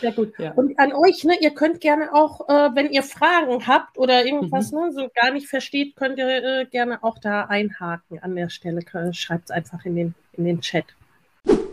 [0.01, 0.33] Sehr gut.
[0.39, 0.53] Ja.
[0.53, 4.73] Und an euch, ne, ihr könnt gerne auch, äh, wenn ihr Fragen habt oder irgendwas
[4.73, 4.79] mhm.
[4.79, 8.81] ne, so gar nicht versteht, könnt ihr äh, gerne auch da einhaken an der Stelle.
[9.13, 10.87] Schreibt es einfach in den, in den Chat.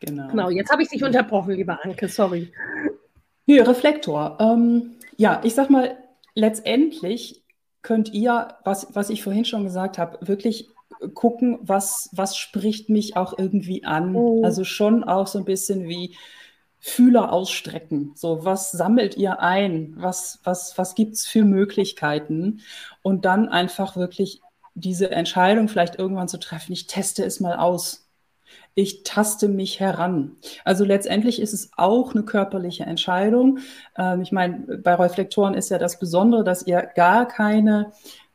[0.00, 0.28] Genau.
[0.28, 2.52] Genau, jetzt habe ich dich unterbrochen, lieber Anke, sorry.
[3.46, 4.38] Hier, Reflektor.
[4.40, 5.96] Ähm, ja, ich sag mal,
[6.34, 7.42] letztendlich
[7.82, 10.68] könnt ihr, was, was ich vorhin schon gesagt habe, wirklich
[11.14, 14.14] gucken, was, was spricht mich auch irgendwie an.
[14.14, 14.42] Oh.
[14.44, 16.16] Also schon auch so ein bisschen wie
[16.78, 18.12] Fühler ausstrecken.
[18.14, 19.94] So, was sammelt ihr ein?
[19.96, 22.60] Was, was, was gibt es für Möglichkeiten?
[23.02, 24.40] Und dann einfach wirklich
[24.74, 28.09] diese Entscheidung vielleicht irgendwann zu treffen, ich teste es mal aus
[28.74, 30.36] ich taste mich heran.
[30.64, 33.58] Also letztendlich ist es auch eine körperliche Entscheidung.
[33.96, 37.92] Ähm, ich meine, bei Reflektoren ist ja das Besondere, dass ihr gar keine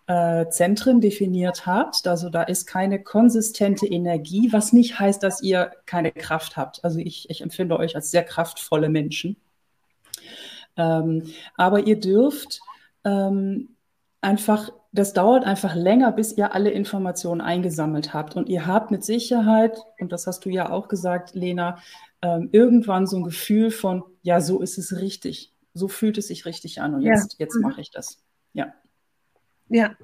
[0.07, 2.07] äh, Zentren definiert habt.
[2.07, 6.83] Also da ist keine konsistente Energie, was nicht heißt, dass ihr keine Kraft habt.
[6.83, 9.37] Also ich, ich empfinde euch als sehr kraftvolle Menschen.
[10.77, 11.23] Ähm,
[11.55, 12.59] aber ihr dürft
[13.03, 13.74] ähm,
[14.25, 18.35] einfach das dauert einfach länger, bis ihr alle Informationen eingesammelt habt.
[18.35, 21.79] Und ihr habt mit Sicherheit, und das hast du ja auch gesagt, Lena,
[22.21, 25.53] ähm, irgendwann so ein Gefühl von, ja, so ist es richtig.
[25.73, 27.11] So fühlt es sich richtig an und ja.
[27.11, 27.63] jetzt, jetzt mhm.
[27.63, 28.23] mache ich das.
[28.53, 28.73] Ja.
[29.67, 29.97] Ja,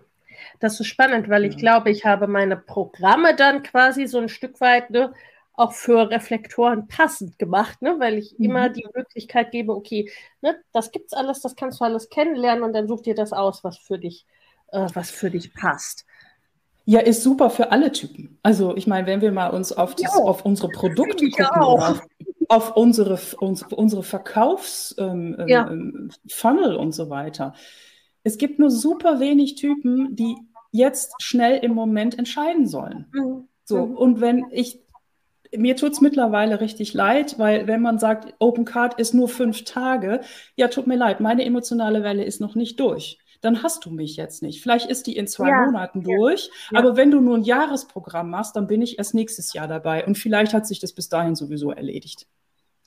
[0.60, 4.60] das ist spannend, weil ich glaube, ich habe meine Programme dann quasi so ein Stück
[4.60, 5.14] weit ne,
[5.62, 8.46] auch für Reflektoren passend gemacht, ne, weil ich mhm.
[8.46, 12.74] immer die Möglichkeit gebe, okay, ne, das gibt's alles, das kannst du alles kennenlernen und
[12.74, 14.26] dann such dir das aus, was für dich
[14.72, 16.06] äh, was für dich passt.
[16.86, 18.40] Ja, ist super für alle Typen.
[18.42, 22.02] Also ich meine, wenn wir mal uns auf, das, auf unsere Produkte gucken, auf,
[22.48, 25.70] auf, unsere, uns, unsere Verkaufsfunnel ähm, ja.
[25.70, 26.10] ähm,
[26.78, 27.54] und so weiter.
[28.24, 30.36] Es gibt nur super wenig Typen, die
[30.72, 33.08] jetzt schnell im Moment entscheiden sollen.
[33.14, 33.48] Mhm.
[33.64, 33.96] So, mhm.
[33.96, 34.80] und wenn ich,
[35.56, 39.64] mir tut es mittlerweile richtig leid, weil wenn man sagt, Open Card ist nur fünf
[39.66, 40.22] Tage,
[40.56, 44.16] ja, tut mir leid, meine emotionale Welle ist noch nicht durch dann hast du mich
[44.16, 44.62] jetzt nicht.
[44.62, 46.80] Vielleicht ist die in zwei ja, Monaten durch, ja.
[46.80, 50.18] aber wenn du nur ein Jahresprogramm machst, dann bin ich erst nächstes Jahr dabei und
[50.18, 52.28] vielleicht hat sich das bis dahin sowieso erledigt.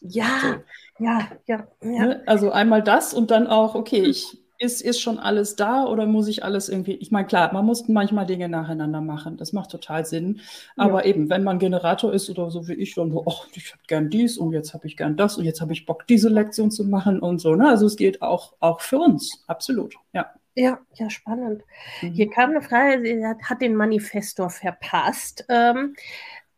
[0.00, 1.04] Ja, so.
[1.04, 2.06] ja, ja, ja.
[2.06, 2.22] Ne?
[2.26, 6.28] Also einmal das und dann auch, okay, ich ist, ist schon alles da oder muss
[6.28, 10.04] ich alles irgendwie, ich meine, klar, man muss manchmal Dinge nacheinander machen, das macht total
[10.04, 10.40] Sinn,
[10.76, 11.10] aber ja.
[11.10, 14.10] eben, wenn man Generator ist oder so wie ich, dann so, ach, ich habe gern
[14.10, 16.84] dies und jetzt habe ich gern das und jetzt habe ich Bock, diese Lektion zu
[16.84, 17.68] machen und so, ne?
[17.68, 20.30] also es geht auch, auch für uns, absolut, ja.
[20.56, 21.62] Ja, ja, spannend.
[22.00, 22.12] Mhm.
[22.12, 25.44] Hier kam eine Frage, sie hat, hat den Manifestor verpasst.
[25.48, 25.96] Ähm,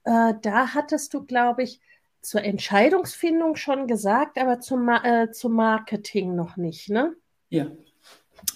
[0.04, 1.80] äh, da hattest du, glaube ich,
[2.20, 7.14] zur Entscheidungsfindung schon gesagt, aber zum, äh, zum Marketing noch nicht, ne?
[7.48, 7.68] Ja,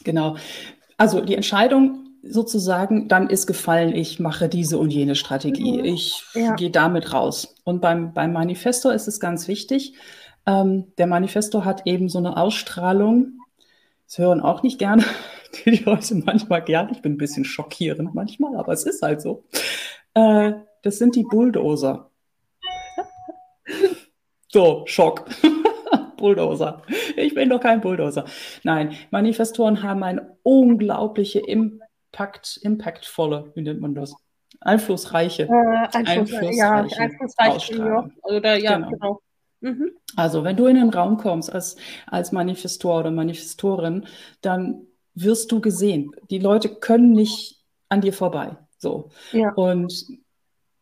[0.05, 0.37] genau.
[0.97, 5.79] Also die Entscheidung sozusagen, dann ist gefallen, ich mache diese und jene Strategie.
[5.79, 5.85] Mhm.
[5.85, 6.55] Ich ja.
[6.55, 7.55] gehe damit raus.
[7.65, 9.95] Und beim, beim Manifesto ist es ganz wichtig,
[10.47, 13.41] ähm, der Manifesto hat eben so eine Ausstrahlung,
[14.07, 15.05] das hören auch nicht gerne
[15.65, 16.93] die Leute manchmal gerne.
[16.93, 19.45] Ich bin ein bisschen schockierend manchmal, aber es ist halt so.
[20.15, 22.11] Äh, das sind die Bulldozer.
[24.49, 25.27] so, Schock.
[26.17, 26.83] Bulldozer.
[27.21, 28.25] Ich bin doch kein Bulldozer.
[28.63, 34.15] Nein, Manifestoren haben eine unglaubliche Impact, impactvolle, wie nennt man das?
[34.61, 35.45] Einflussreiche.
[35.45, 38.91] Äh, einflussreiche, ja, einflussreiche ja, oder ja, genau.
[38.91, 39.21] genau.
[39.61, 39.93] Mhm.
[40.17, 44.07] Also, wenn du in den Raum kommst als, als Manifestor oder Manifestorin,
[44.41, 46.13] dann wirst du gesehen.
[46.31, 48.57] Die Leute können nicht an dir vorbei.
[48.79, 49.11] So.
[49.33, 49.53] Ja.
[49.53, 50.07] Und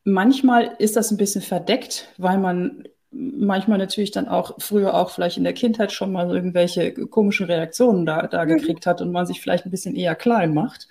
[0.04, 5.38] manchmal ist das ein bisschen verdeckt, weil man manchmal natürlich dann auch früher auch vielleicht
[5.38, 8.48] in der Kindheit schon mal irgendwelche komischen Reaktionen da, da mhm.
[8.48, 10.88] gekriegt hat und man sich vielleicht ein bisschen eher klein macht.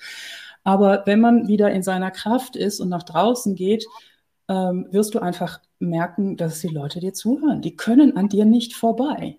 [0.63, 3.85] Aber wenn man wieder in seiner Kraft ist und nach draußen geht,
[4.49, 7.61] ähm, wirst du einfach merken, dass die Leute dir zuhören.
[7.61, 9.37] Die können an dir nicht vorbei.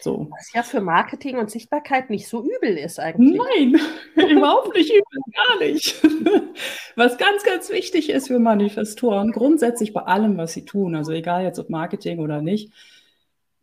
[0.00, 0.28] So.
[0.30, 3.40] Was ja für Marketing und Sichtbarkeit nicht so übel ist eigentlich.
[3.56, 3.80] Nein,
[4.30, 6.02] überhaupt nicht übel, gar nicht.
[6.96, 11.44] Was ganz, ganz wichtig ist für Manifestoren, grundsätzlich bei allem, was sie tun, also egal
[11.44, 12.72] jetzt ob Marketing oder nicht,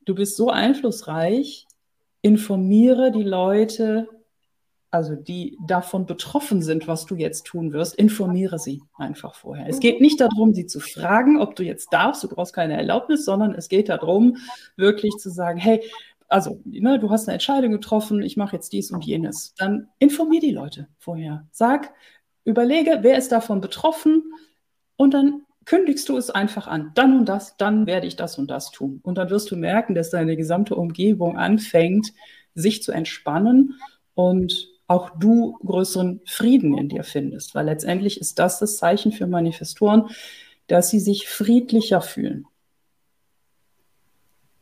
[0.06, 1.66] du bist so einflussreich,
[2.22, 4.08] informiere die Leute,
[4.94, 9.68] also die davon betroffen sind, was du jetzt tun wirst, informiere sie einfach vorher.
[9.68, 13.26] Es geht nicht darum, sie zu fragen, ob du jetzt darfst, du brauchst keine Erlaubnis,
[13.26, 14.38] sondern es geht darum,
[14.76, 15.82] wirklich zu sagen, hey,
[16.34, 19.54] also ne, du hast eine Entscheidung getroffen, ich mache jetzt dies und jenes.
[19.56, 21.48] Dann informier die Leute vorher.
[21.52, 21.94] Sag,
[22.44, 24.24] überlege, wer ist davon betroffen
[24.96, 26.92] und dann kündigst du es einfach an.
[26.96, 29.00] Dann und das, dann werde ich das und das tun.
[29.04, 32.12] Und dann wirst du merken, dass deine gesamte Umgebung anfängt,
[32.56, 33.76] sich zu entspannen
[34.16, 37.54] und auch du größeren Frieden in dir findest.
[37.54, 40.10] Weil letztendlich ist das das Zeichen für Manifestoren,
[40.66, 42.48] dass sie sich friedlicher fühlen.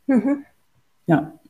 [0.07, 0.45] Mhm.
[1.07, 1.40] Ja.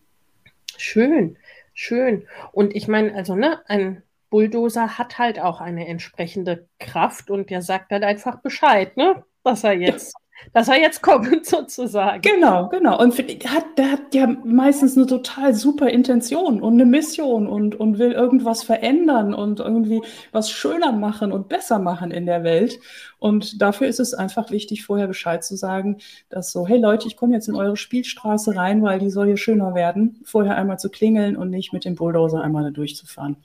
[0.84, 1.38] Schön,
[1.74, 2.28] schön.
[2.52, 7.62] Und ich meine, also, ne, ein Bulldozer hat halt auch eine entsprechende Kraft und der
[7.62, 9.24] sagt dann einfach Bescheid, ne?
[9.44, 10.14] Was er jetzt
[10.54, 12.22] dass er jetzt kommt, sozusagen.
[12.22, 13.00] Genau, genau.
[13.00, 18.00] Und hat, der hat ja meistens eine total super Intention und eine Mission und, und
[18.00, 22.80] will irgendwas verändern und irgendwie was schöner machen und besser machen in der Welt.
[23.20, 25.98] Und dafür ist es einfach wichtig, vorher Bescheid zu sagen,
[26.30, 29.38] dass so, hey Leute, ich komme jetzt in eure Spielstraße rein, weil die soll hier
[29.38, 30.20] schöner werden.
[30.26, 33.38] Vorher einmal zu klingeln und nicht mit dem Bulldozer einmal da durchzufahren.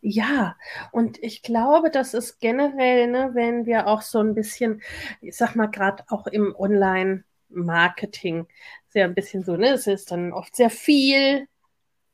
[0.00, 0.56] Ja,
[0.90, 4.82] und ich glaube, das ist generell, ne, wenn wir auch so ein bisschen,
[5.20, 8.46] ich sag mal, gerade auch im Online-Marketing,
[8.88, 11.48] sehr ein bisschen so, ne, es ist dann oft sehr viel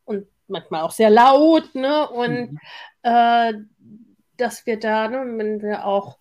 [0.05, 2.61] und manchmal auch sehr laut, ne, und mhm.
[3.03, 3.55] äh,
[4.37, 6.19] dass wir da, ne, wenn wir auch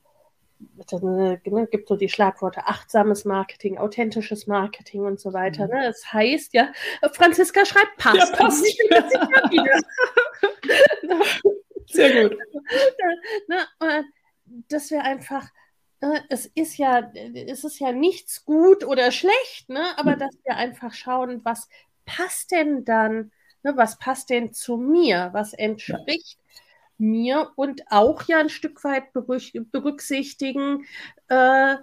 [1.02, 1.40] ne,
[1.70, 5.66] gibt so die Schlagworte achtsames Marketing, authentisches Marketing und so weiter.
[5.66, 5.74] Mhm.
[5.74, 5.84] Ne?
[5.86, 6.72] Das heißt ja,
[7.14, 8.18] Franziska schreibt passt.
[8.18, 8.66] Ja, passt.
[11.88, 12.38] Sehr gut.
[13.50, 14.06] Ne,
[14.70, 15.50] dass wir einfach,
[16.02, 19.98] ne, es ist ja, es ist ja nichts gut oder schlecht, ne?
[19.98, 20.20] aber mhm.
[20.20, 21.68] dass wir einfach schauen, was
[22.06, 23.32] passt denn dann,
[23.64, 23.76] ne?
[23.76, 26.40] was passt denn zu mir, was entspricht
[26.98, 30.86] mir und auch ja ein Stück weit berücksichtigen.
[31.28, 31.76] Äh,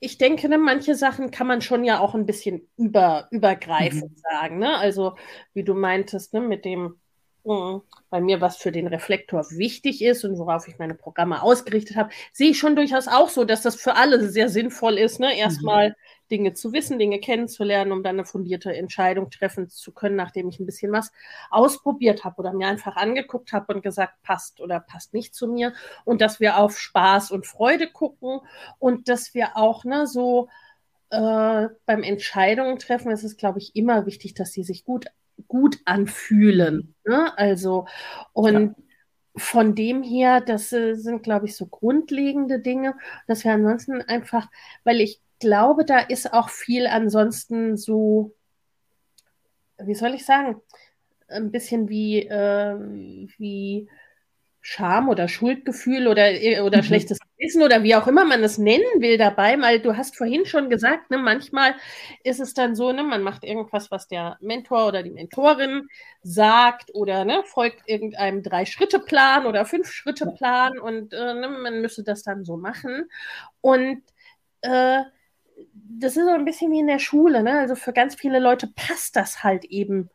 [0.00, 4.22] ich denke, ne, manche Sachen kann man schon ja auch ein bisschen über, übergreifend mhm.
[4.30, 4.58] sagen.
[4.58, 4.76] Ne?
[4.76, 5.16] Also,
[5.54, 6.98] wie du meintest, ne, mit dem
[7.44, 11.96] mh, bei mir, was für den Reflektor wichtig ist und worauf ich meine Programme ausgerichtet
[11.96, 15.36] habe, sehe ich schon durchaus auch so, dass das für alle sehr sinnvoll ist, ne?
[15.36, 15.94] erstmal mhm.
[16.30, 20.60] Dinge zu wissen, Dinge kennenzulernen, um dann eine fundierte Entscheidung treffen zu können, nachdem ich
[20.60, 21.12] ein bisschen was
[21.50, 25.72] ausprobiert habe oder mir einfach angeguckt habe und gesagt, passt oder passt nicht zu mir.
[26.04, 28.40] Und dass wir auf Spaß und Freude gucken
[28.78, 30.48] und dass wir auch ne, so
[31.10, 35.06] äh, beim Entscheidungen treffen, ist es, glaube ich, immer wichtig, dass sie sich gut,
[35.46, 36.94] gut anfühlen.
[37.04, 37.36] Ne?
[37.38, 37.86] Also,
[38.32, 38.74] und ja
[39.38, 42.94] von dem her, das äh, sind, glaube ich, so grundlegende Dinge,
[43.26, 44.50] dass wir ansonsten einfach,
[44.84, 48.34] weil ich glaube, da ist auch viel ansonsten so,
[49.78, 50.60] wie soll ich sagen,
[51.28, 52.76] ein bisschen wie, äh,
[53.38, 53.88] wie
[54.60, 56.26] Scham oder Schuldgefühl oder,
[56.62, 56.82] oder mhm.
[56.82, 60.44] schlechtes Gewissen oder wie auch immer man es nennen will dabei, weil du hast vorhin
[60.44, 61.74] schon gesagt, ne, manchmal
[62.24, 65.88] ist es dann so, ne, man macht irgendwas, was der Mentor oder die Mentorin
[66.22, 72.44] sagt oder ne, folgt irgendeinem Drei-Schritte-Plan oder Fünf-Schritte-Plan und äh, ne, man müsste das dann
[72.44, 73.08] so machen.
[73.60, 74.02] Und
[74.62, 75.02] äh,
[75.72, 77.58] das ist so ein bisschen wie in der Schule, ne?
[77.58, 80.10] Also für ganz viele Leute passt das halt eben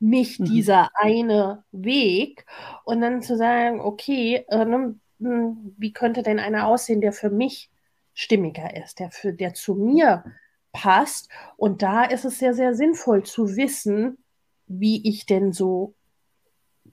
[0.00, 0.44] nicht, mhm.
[0.46, 2.46] dieser eine Weg.
[2.84, 7.30] Und dann zu sagen, okay, äh, ne, hm, wie könnte denn einer aussehen, der für
[7.30, 7.70] mich
[8.14, 10.24] stimmiger ist, der, für, der zu mir
[10.72, 11.28] passt.
[11.56, 14.18] Und da ist es sehr, sehr sinnvoll zu wissen,
[14.66, 15.94] wie ich denn so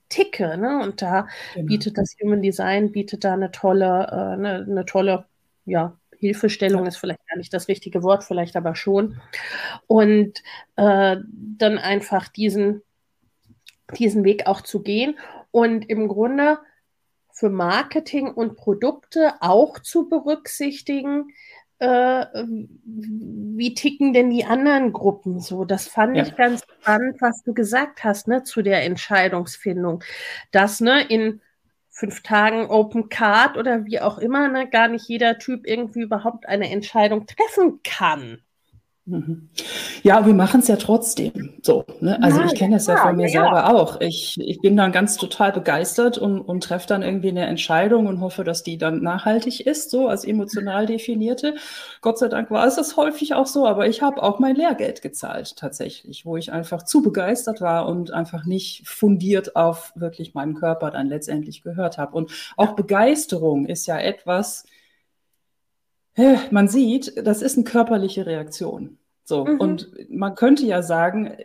[0.08, 0.56] ticke.
[0.58, 0.80] Ne?
[0.82, 1.66] Und da genau.
[1.66, 5.26] bietet das Human Design, bietet da eine tolle, äh, eine, eine tolle
[5.64, 9.20] ja, Hilfestellung ist vielleicht gar nicht das richtige Wort, vielleicht aber schon.
[9.86, 10.42] Und
[10.76, 12.82] äh, dann einfach diesen,
[13.96, 15.18] diesen Weg auch zu gehen
[15.50, 16.58] und im Grunde
[17.32, 21.28] für Marketing und Produkte auch zu berücksichtigen,
[21.78, 25.64] äh, wie ticken denn die anderen Gruppen so?
[25.64, 26.24] Das fand ja.
[26.24, 30.02] ich ganz spannend, was du gesagt hast, ne, zu der Entscheidungsfindung.
[30.50, 31.40] Dass, ne, in
[31.98, 36.46] fünf Tagen Open Card oder wie auch immer, ne, gar nicht jeder Typ irgendwie überhaupt
[36.46, 38.40] eine Entscheidung treffen kann.
[39.08, 39.48] Mhm.
[40.02, 41.86] Ja, wir machen es ja trotzdem so.
[42.00, 42.22] Ne?
[42.22, 44.00] Also ja, ich kenne das ja, ja von mir ja, selber auch.
[44.02, 48.20] Ich, ich bin dann ganz total begeistert und, und treffe dann irgendwie eine Entscheidung und
[48.20, 51.54] hoffe, dass die dann nachhaltig ist, so als emotional definierte.
[52.02, 55.00] Gott sei Dank war es das häufig auch so, aber ich habe auch mein Lehrgeld
[55.00, 60.54] gezahlt tatsächlich, wo ich einfach zu begeistert war und einfach nicht fundiert auf wirklich meinen
[60.54, 62.14] Körper dann letztendlich gehört habe.
[62.14, 64.64] Und auch Begeisterung ist ja etwas,
[66.50, 68.97] man sieht, das ist eine körperliche Reaktion.
[69.28, 69.60] So, mhm.
[69.60, 71.36] und man könnte ja sagen,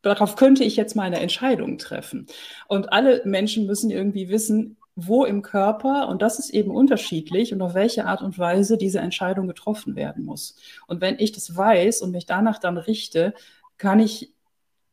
[0.00, 2.26] darauf könnte ich jetzt meine Entscheidung treffen.
[2.66, 7.60] Und alle Menschen müssen irgendwie wissen, wo im Körper, und das ist eben unterschiedlich, und
[7.60, 10.56] auf welche Art und Weise diese Entscheidung getroffen werden muss.
[10.86, 13.34] Und wenn ich das weiß und mich danach dann richte,
[13.76, 14.32] kann ich,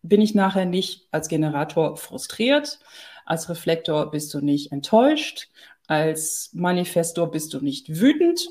[0.01, 2.79] bin ich nachher nicht als Generator frustriert,
[3.25, 5.47] als Reflektor bist du nicht enttäuscht,
[5.87, 8.49] als Manifestor bist du nicht wütend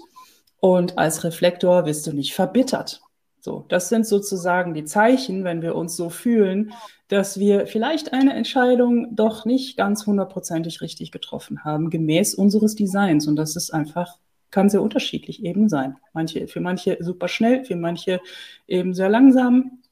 [0.60, 3.02] und als Reflektor bist du nicht verbittert.
[3.44, 6.72] So, das sind sozusagen die Zeichen, wenn wir uns so fühlen,
[7.08, 13.28] dass wir vielleicht eine Entscheidung doch nicht ganz hundertprozentig richtig getroffen haben, gemäß unseres Designs.
[13.28, 14.16] Und das ist einfach,
[14.50, 15.98] kann sehr unterschiedlich eben sein.
[16.14, 18.22] Manche, für manche super schnell, für manche
[18.66, 19.82] eben sehr langsam.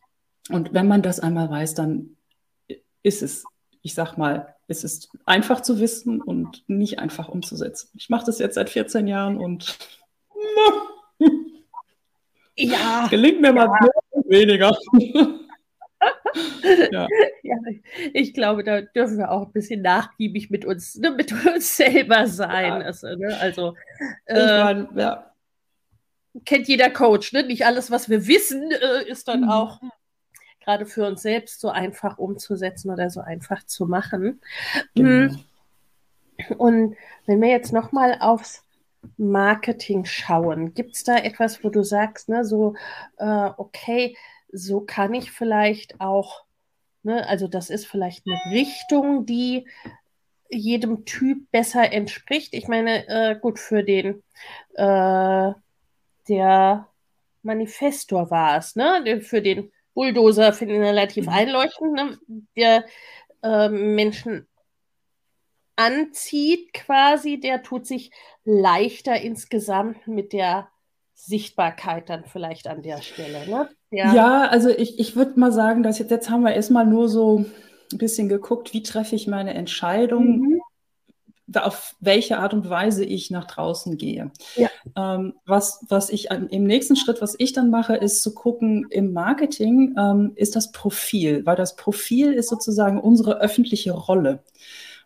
[0.48, 2.16] Und wenn man das einmal weiß, dann
[3.02, 3.44] ist es,
[3.82, 7.90] ich sag mal, es ist einfach zu wissen und nicht einfach umzusetzen.
[7.98, 9.76] Ich mache das jetzt seit 14 Jahren und
[12.56, 13.06] ja.
[13.08, 13.66] Gelingt mir ja.
[13.66, 13.90] mal
[14.26, 14.76] weniger.
[16.90, 17.06] ja.
[17.42, 17.56] ja.
[18.12, 22.26] ich glaube, da dürfen wir auch ein bisschen nachgiebig mit uns, ne, mit uns selber
[22.26, 22.80] sein.
[22.80, 22.86] Ja.
[22.86, 23.74] Also, ne, also
[24.26, 25.32] äh, mein, ja.
[26.44, 27.44] kennt jeder Coach, ne?
[27.44, 29.50] Nicht alles, was wir wissen, äh, ist dann mhm.
[29.50, 29.80] auch
[30.60, 34.40] gerade für uns selbst so einfach umzusetzen oder so einfach zu machen.
[34.94, 35.34] Genau.
[36.56, 36.96] Und
[37.26, 38.61] wenn wir jetzt nochmal aufs
[39.16, 40.74] Marketing schauen?
[40.74, 42.74] Gibt es da etwas, wo du sagst, ne, so,
[43.18, 44.16] äh, okay,
[44.52, 46.44] so kann ich vielleicht auch,
[47.02, 49.66] ne, also das ist vielleicht eine Richtung, die
[50.50, 52.54] jedem Typ besser entspricht.
[52.54, 54.22] Ich meine, äh, gut, für den,
[54.74, 55.52] äh,
[56.28, 56.88] der
[57.42, 59.20] Manifestor war es, ne?
[59.22, 61.32] Für den Bulldozer finde ich relativ mhm.
[61.32, 62.18] einleuchtend, ne?
[62.56, 62.84] der
[63.42, 64.46] äh, Menschen
[65.82, 68.10] anzieht quasi, der tut sich
[68.44, 70.68] leichter insgesamt mit der
[71.14, 73.48] Sichtbarkeit dann vielleicht an der Stelle.
[73.48, 73.68] Ne?
[73.90, 74.14] Ja.
[74.14, 77.44] ja, also ich, ich würde mal sagen, dass jetzt, jetzt haben wir erstmal nur so
[77.92, 80.60] ein bisschen geguckt, wie treffe ich meine Entscheidung, mhm.
[81.54, 84.32] auf welche Art und Weise ich nach draußen gehe.
[84.56, 84.68] Ja.
[84.96, 89.12] Ähm, was, was ich im nächsten Schritt, was ich dann mache, ist zu gucken, im
[89.12, 94.42] Marketing ähm, ist das Profil, weil das Profil ist sozusagen unsere öffentliche Rolle.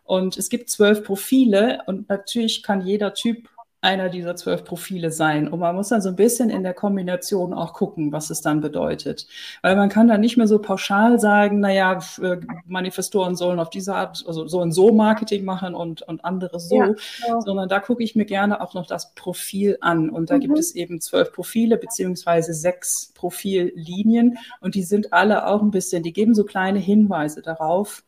[0.07, 3.49] Und es gibt zwölf Profile und natürlich kann jeder Typ
[3.81, 5.47] einer dieser zwölf Profile sein.
[5.47, 8.59] Und man muss dann so ein bisschen in der Kombination auch gucken, was es dann
[8.61, 9.27] bedeutet.
[9.61, 13.93] Weil man kann dann nicht mehr so pauschal sagen, naja, äh, Manifestoren sollen auf diese
[13.93, 16.85] Art, also sollen so Marketing machen und, und andere so, ja,
[17.25, 17.41] genau.
[17.41, 20.09] sondern da gucke ich mir gerne auch noch das Profil an.
[20.09, 20.39] Und da mhm.
[20.41, 26.01] gibt es eben zwölf Profile beziehungsweise sechs Profillinien und die sind alle auch ein bisschen,
[26.01, 28.03] die geben so kleine Hinweise darauf,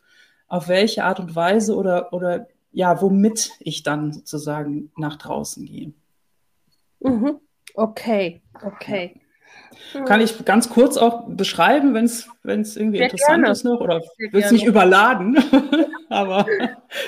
[0.50, 5.94] auf welche Art und Weise oder, oder ja, womit ich dann sozusagen nach draußen gehe.
[7.00, 7.40] Mhm.
[7.76, 9.22] Okay, okay.
[10.06, 12.28] Kann ich ganz kurz auch beschreiben, wenn es
[12.76, 13.52] irgendwie Sehr interessant gerne.
[13.52, 15.38] ist noch oder wird es nicht überladen,
[16.10, 16.46] aber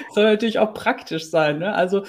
[0.08, 1.60] es soll natürlich auch praktisch sein.
[1.60, 1.74] Ne?
[1.74, 2.06] Also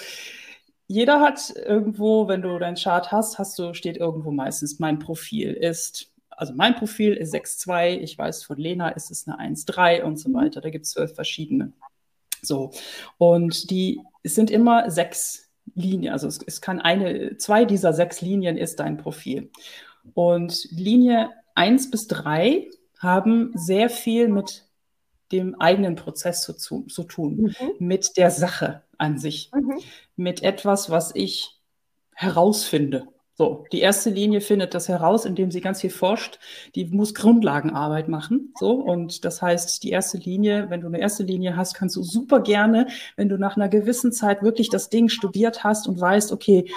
[0.86, 5.52] jeder hat irgendwo, wenn du deinen Chart hast, hast du, steht irgendwo meistens, mein Profil
[5.52, 10.18] ist also mein Profil ist 6,2, ich weiß, von Lena ist es eine 1,3 und
[10.18, 10.34] so mhm.
[10.34, 10.60] weiter.
[10.60, 11.72] Da gibt es zwölf verschiedene.
[12.42, 12.72] So.
[13.18, 16.12] Und die sind immer sechs Linien.
[16.12, 19.50] Also es, es kann eine, zwei dieser sechs Linien ist dein Profil.
[20.14, 22.68] Und Linie 1 bis 3
[22.98, 24.66] haben sehr viel mit
[25.30, 27.70] dem eigenen Prozess zu, zu, zu tun, mhm.
[27.78, 29.78] mit der Sache an sich, mhm.
[30.16, 31.58] mit etwas, was ich
[32.14, 33.08] herausfinde.
[33.34, 36.38] So, die erste Linie findet das heraus, indem sie ganz viel forscht.
[36.74, 38.52] Die muss Grundlagenarbeit machen.
[38.58, 42.02] So, und das heißt, die erste Linie, wenn du eine erste Linie hast, kannst du
[42.02, 46.30] super gerne, wenn du nach einer gewissen Zeit wirklich das Ding studiert hast und weißt,
[46.30, 46.70] okay,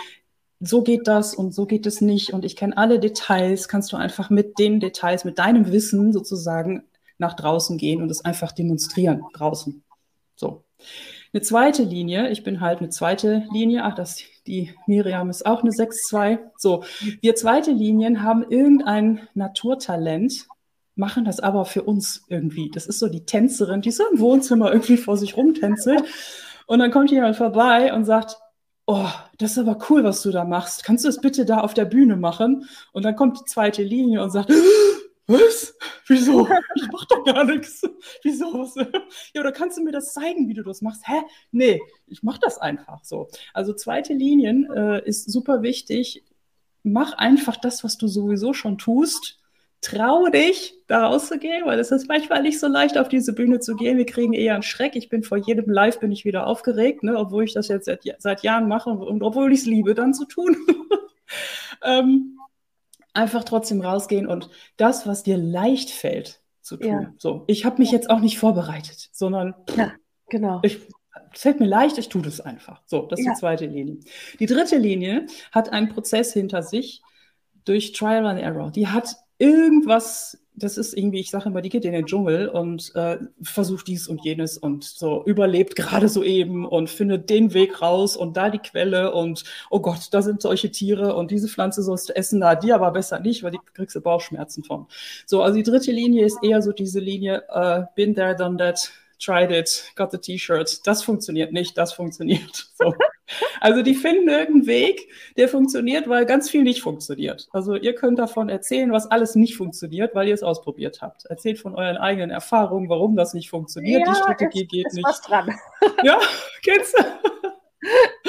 [0.61, 3.97] so geht das und so geht es nicht und ich kenne alle Details, kannst du
[3.97, 6.83] einfach mit den Details, mit deinem Wissen sozusagen
[7.17, 9.83] nach draußen gehen und es einfach demonstrieren draußen.
[10.35, 10.63] So.
[11.35, 15.63] Eine zweite Linie, ich bin halt eine zweite Linie, ach, das, die Miriam ist auch
[15.63, 16.39] eine 6-2.
[16.55, 16.85] So,
[17.19, 20.47] wir zweite Linien haben irgendein Naturtalent,
[20.95, 22.71] machen das aber für uns irgendwie.
[22.73, 26.05] Das ist so die Tänzerin, die so im Wohnzimmer irgendwie vor sich rumtänzelt.
[26.67, 28.37] Und dann kommt jemand vorbei und sagt,
[28.85, 30.85] oh, das ist aber cool, was du da machst.
[30.85, 32.65] Kannst du das bitte da auf der Bühne machen?
[32.93, 34.53] Und dann kommt die zweite Linie und sagt,
[35.27, 35.75] was?
[36.07, 36.47] Wieso?
[36.75, 37.81] Ich mach doch gar nichts.
[38.23, 38.69] Wieso?
[39.33, 41.07] Ja, oder kannst du mir das zeigen, wie du das machst?
[41.07, 41.21] Hä?
[41.51, 43.27] Nee, ich mach das einfach so.
[43.53, 46.23] Also zweite Linien äh, ist super wichtig.
[46.83, 49.39] Mach einfach das, was du sowieso schon tust.
[49.81, 53.75] Trau dich, da rauszugehen, weil es ist manchmal nicht so leicht, auf diese Bühne zu
[53.75, 53.97] gehen.
[53.97, 54.95] Wir kriegen eher einen Schreck.
[54.95, 57.17] Ich bin vor jedem Live bin ich wieder aufgeregt, ne?
[57.17, 60.25] obwohl ich das jetzt seit, seit Jahren mache und obwohl ich es liebe, dann zu
[60.25, 60.55] tun.
[61.83, 62.39] ähm,
[63.15, 66.87] einfach trotzdem rausgehen und das, was dir leicht fällt zu tun.
[66.89, 67.13] Ja.
[67.17, 69.91] So, ich habe mich jetzt auch nicht vorbereitet, sondern Ja,
[70.29, 70.59] genau.
[70.63, 70.79] ich,
[71.33, 72.81] es fällt mir leicht, ich tue das einfach.
[72.85, 73.33] So, das ist Ja.
[73.33, 73.97] die zweite Linie.
[74.39, 77.01] Die dritte Linie hat einen Prozess hinter sich
[77.65, 78.71] durch Trial and Error.
[78.71, 82.93] Die hat irgendwas, das ist irgendwie, ich sage immer, die geht in den Dschungel und
[82.95, 87.81] äh, versucht dies und jenes und so überlebt gerade so eben und findet den Weg
[87.81, 91.83] raus und da die Quelle und oh Gott, da sind solche Tiere und diese Pflanze
[91.83, 94.87] sollst du essen, na, die aber besser nicht, weil die kriegst du Bauchschmerzen von.
[95.25, 98.91] So, also die dritte Linie ist eher so diese Linie, äh, been there, done that,
[99.19, 100.85] tried it, got the T-Shirt.
[100.85, 102.67] Das funktioniert nicht, das funktioniert.
[102.77, 102.93] So.
[103.59, 107.47] Also die finden irgendeinen Weg, der funktioniert, weil ganz viel nicht funktioniert.
[107.51, 111.25] Also ihr könnt davon erzählen, was alles nicht funktioniert, weil ihr es ausprobiert habt.
[111.25, 114.07] Erzählt von euren eigenen Erfahrungen, warum das nicht funktioniert.
[114.07, 115.07] die Strategie ist, geht ist nicht.
[115.07, 115.55] was dran.
[116.03, 116.19] Ja,
[116.63, 117.03] kennst du?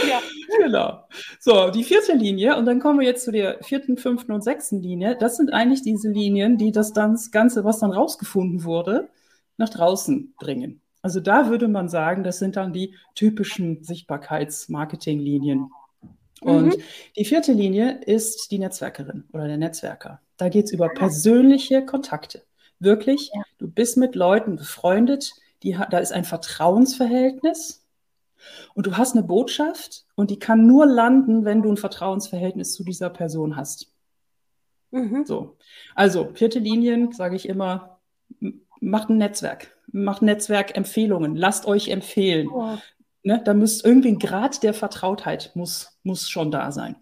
[0.09, 0.21] Ja.
[0.59, 1.05] Genau.
[1.41, 4.81] So, die vierte Linie, und dann kommen wir jetzt zu der vierten, fünften und sechsten
[4.81, 5.17] Linie.
[5.19, 9.09] Das sind eigentlich diese Linien, die das dann, das Ganze, was dann rausgefunden wurde,
[9.57, 10.83] nach draußen bringen.
[11.07, 15.71] Also da würde man sagen, das sind dann die typischen Sichtbarkeits-Marketing-Linien.
[16.41, 16.77] Und
[17.17, 20.21] die vierte Linie ist die Netzwerkerin oder der Netzwerker.
[20.37, 22.43] Da geht es über persönliche Kontakte.
[22.81, 23.45] Wirklich, Ja.
[23.59, 27.87] du bist mit Leuten befreundet, die, da ist ein Vertrauensverhältnis
[28.75, 32.83] und du hast eine Botschaft und die kann nur landen, wenn du ein Vertrauensverhältnis zu
[32.83, 33.93] dieser Person hast.
[34.91, 35.25] Mhm.
[35.25, 35.57] So.
[35.95, 38.01] Also, vierte Linien, sage ich immer,
[38.81, 39.77] macht ein Netzwerk.
[39.93, 41.37] Macht Netzwerkempfehlungen.
[41.37, 42.49] Lasst euch empfehlen.
[42.49, 42.77] Oh,
[43.27, 43.43] Ne?
[43.45, 46.95] Da müsst irgendwie ein Grad der Vertrautheit muss, muss schon da sein.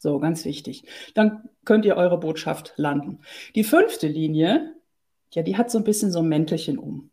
[0.00, 0.82] So, ganz wichtig.
[1.14, 3.20] Dann könnt ihr eure Botschaft landen.
[3.54, 4.74] Die fünfte Linie,
[5.32, 7.10] ja, die hat so ein bisschen so ein Mäntelchen um.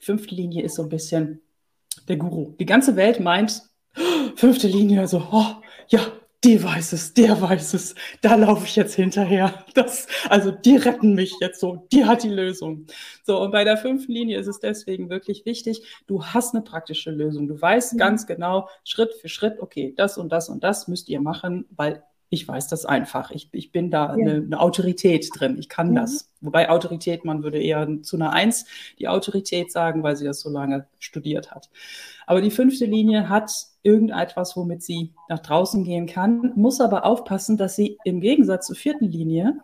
[0.00, 1.40] Fünfte Linie ist so ein bisschen
[2.08, 2.56] der Guru.
[2.58, 3.62] Die ganze Welt meint,
[4.34, 5.46] fünfte Linie, so, oh,
[5.86, 6.00] ja,
[6.44, 9.64] die weiß es, der weiß es, da laufe ich jetzt hinterher.
[9.74, 12.86] Das, also die retten mich jetzt so, die hat die Lösung.
[13.24, 17.10] So, und bei der fünften Linie ist es deswegen wirklich wichtig, du hast eine praktische
[17.10, 17.48] Lösung.
[17.48, 17.98] Du weißt Mhm.
[17.98, 22.04] ganz genau, Schritt für Schritt, okay, das und das und das müsst ihr machen, weil
[22.30, 23.30] ich weiß das einfach.
[23.30, 24.12] Ich, ich bin da Ja.
[24.12, 25.56] eine, eine Autorität drin.
[25.58, 25.94] Ich kann Mhm.
[25.96, 26.30] das.
[26.40, 28.66] Wobei Autorität, man würde eher zu einer Eins
[28.98, 31.70] die Autorität sagen, weil sie das so lange studiert hat.
[32.26, 33.50] Aber die fünfte Linie hat
[33.82, 38.76] irgendetwas, womit sie nach draußen gehen kann, muss aber aufpassen, dass sie im Gegensatz zur
[38.76, 39.56] vierten Linie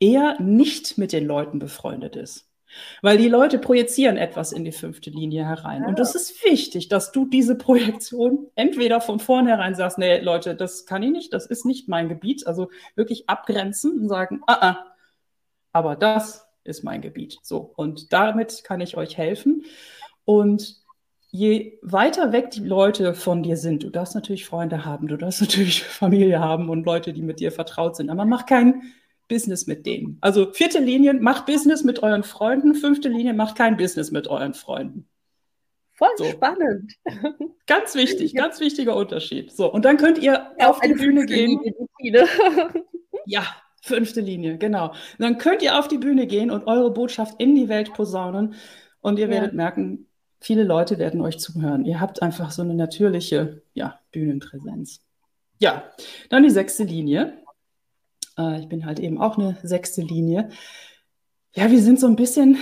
[0.00, 2.47] eher nicht mit den Leuten befreundet ist.
[3.02, 5.84] Weil die Leute projizieren etwas in die fünfte Linie herein.
[5.84, 10.86] Und es ist wichtig, dass du diese Projektion entweder von vornherein sagst, nee, Leute, das
[10.86, 12.46] kann ich nicht, das ist nicht mein Gebiet.
[12.46, 14.86] Also wirklich abgrenzen und sagen, ah, ah,
[15.72, 17.38] aber das ist mein Gebiet.
[17.42, 19.64] So, und damit kann ich euch helfen.
[20.24, 20.76] Und
[21.30, 25.40] je weiter weg die Leute von dir sind, du darfst natürlich Freunde haben, du darfst
[25.42, 28.82] natürlich Familie haben und Leute, die mit dir vertraut sind, aber mach kein
[29.28, 30.18] Business mit denen.
[30.20, 34.54] Also vierte Linie, macht Business mit euren Freunden, fünfte Linie, macht kein Business mit euren
[34.54, 35.06] Freunden.
[35.92, 36.24] voll So.
[36.24, 36.94] spannend.
[37.66, 39.52] Ganz wichtig, ganz wichtiger Unterschied.
[39.52, 41.60] So, und dann könnt ihr auf die Bühne gehen.
[42.00, 42.26] Linie.
[43.26, 43.42] Ja,
[43.82, 44.88] fünfte Linie, genau.
[44.88, 48.54] Und dann könnt ihr auf die Bühne gehen und eure Botschaft in die Welt posaunen
[49.02, 49.32] und ihr Ja.
[49.32, 50.06] werdet merken,
[50.40, 51.84] viele Leute werden euch zuhören.
[51.84, 55.02] Ihr habt einfach so eine natürliche ja, Bühnenpräsenz.
[55.58, 55.90] Ja,
[56.30, 57.36] dann die sechste Linie.
[58.38, 60.48] Äh, ich bin halt eben auch eine sechste Linie.
[61.54, 62.58] Ja, wir sind so ein bisschen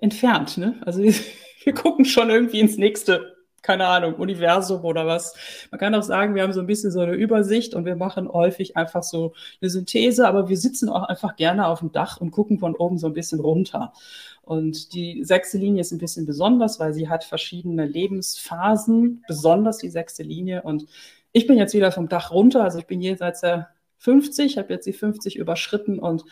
[0.00, 0.80] entfernt, ne?
[0.84, 1.14] Also wir,
[1.64, 5.34] wir gucken schon irgendwie ins nächste, keine Ahnung, Universum oder was.
[5.70, 8.28] Man kann auch sagen, wir haben so ein bisschen so eine Übersicht und wir machen
[8.28, 12.30] häufig einfach so eine Synthese, aber wir sitzen auch einfach gerne auf dem Dach und
[12.30, 13.94] gucken von oben so ein bisschen runter.
[14.42, 19.88] Und die sechste Linie ist ein bisschen besonders, weil sie hat verschiedene Lebensphasen, besonders die
[19.88, 20.62] sechste Linie.
[20.62, 20.84] Und
[21.32, 24.86] ich bin jetzt wieder vom Dach runter, also ich bin jenseits der 50, habe jetzt
[24.86, 26.24] die 50 überschritten und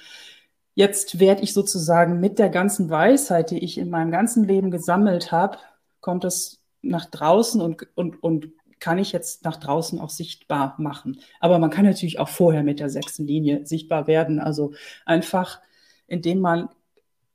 [0.75, 5.33] jetzt werde ich sozusagen mit der ganzen Weisheit, die ich in meinem ganzen Leben gesammelt
[5.33, 5.59] habe,
[6.01, 11.21] kommt es nach draußen und, und, und kann ich jetzt nach draußen auch sichtbar machen.
[11.39, 14.41] Aber man kann natürlich auch vorher mit der sechsten Linie sichtbar werden.
[14.41, 14.73] Also
[15.07, 15.61] einfach,
[16.09, 16.69] indem man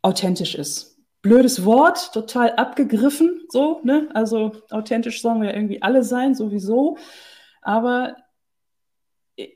[0.01, 0.97] authentisch ist.
[1.21, 4.09] Blödes Wort, total abgegriffen, so, ne?
[4.13, 6.97] Also authentisch sollen wir ja irgendwie alle sein, sowieso.
[7.61, 8.17] Aber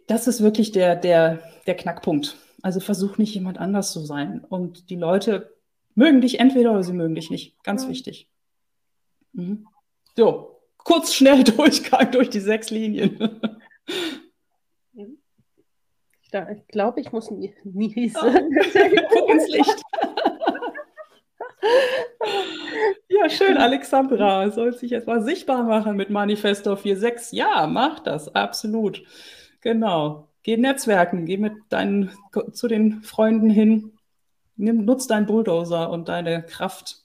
[0.08, 2.38] das ist wirklich der, der, der Knackpunkt.
[2.62, 4.46] Also versuch nicht jemand anders zu sein.
[4.48, 5.56] Und die Leute
[5.96, 7.62] mögen dich entweder oder sie mögen dich nicht.
[7.64, 8.30] Ganz wichtig.
[9.34, 9.68] Mhm.
[10.16, 13.18] So, kurz, schnell Durchgang durch die sechs Linien.
[14.94, 18.22] Ich glaube, ich muss nie- niesen.
[19.10, 19.82] Guck ins Licht.
[23.08, 24.50] Ja, schön, Alexandra.
[24.52, 27.36] Soll sich jetzt mal sichtbar machen mit Manifesto 4.6.
[27.36, 29.04] Ja, mach das, absolut.
[29.62, 30.28] Genau.
[30.44, 32.12] Geh netzwerken, geh mit deinen,
[32.52, 33.94] zu den Freunden hin,
[34.56, 36.98] nimm, nutz deinen Bulldozer und deine Kraft.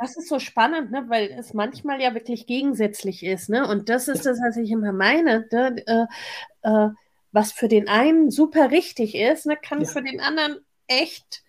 [0.00, 1.04] das ist so spannend, ne?
[1.08, 3.48] weil es manchmal ja wirklich gegensätzlich ist.
[3.48, 3.66] Ne?
[3.66, 5.46] Und das ist das, was ich immer meine.
[5.50, 5.76] Ne?
[5.86, 6.06] Äh,
[6.62, 6.88] äh,
[7.32, 9.86] was für den einen super richtig ist, ne, kann ja.
[9.86, 11.44] für den anderen echt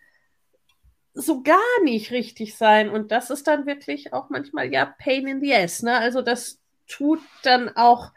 [1.13, 2.89] so gar nicht richtig sein.
[2.89, 5.81] Und das ist dann wirklich auch manchmal ja Pain in the ass.
[5.81, 5.97] Ne?
[5.97, 8.11] Also das tut dann auch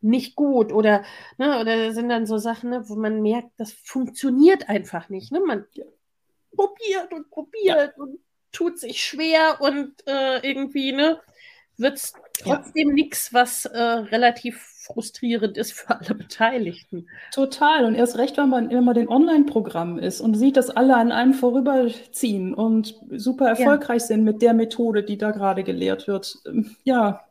[0.00, 1.04] nicht gut oder,
[1.38, 5.32] ne, oder sind dann so Sachen, ne, wo man merkt, das funktioniert einfach nicht.
[5.32, 5.40] Ne?
[5.40, 5.64] Man
[6.54, 8.02] probiert und probiert ja.
[8.02, 8.18] und
[8.52, 11.20] tut sich schwer und äh, irgendwie ne,
[11.76, 12.94] wird es trotzdem ja.
[12.94, 17.08] nichts, was äh, relativ frustrierend ist für alle Beteiligten.
[17.32, 17.84] Total.
[17.84, 21.34] Und erst recht, wenn man immer den Online-Programm ist und sieht, dass alle an einem
[21.34, 24.06] vorüberziehen und super erfolgreich ja.
[24.08, 26.38] sind mit der Methode, die da gerade gelehrt wird.
[26.46, 27.24] Ähm, ja,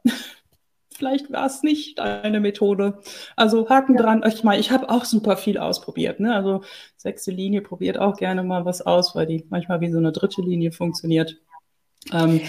[0.98, 3.00] vielleicht war es nicht deine Methode.
[3.36, 4.02] Also Haken ja.
[4.02, 4.24] dran.
[4.28, 6.20] Ich meine, ich habe auch super viel ausprobiert.
[6.20, 6.36] Ne?
[6.36, 6.62] Also
[6.98, 10.41] sechste Linie probiert auch gerne mal was aus, weil die manchmal wie so eine dritte
[10.41, 11.38] Linie funktioniert.
[12.12, 12.41] Ähm,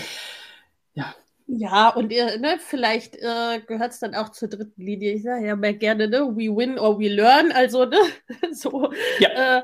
[0.95, 1.15] ja.
[1.51, 5.15] Ja, und ne, vielleicht äh, gehört es dann auch zur dritten Linie.
[5.15, 7.53] Ich sage ja mehr gerne, ne, we win or we learn.
[7.53, 7.97] Also, ne,
[8.53, 9.59] so ja.
[9.59, 9.63] äh,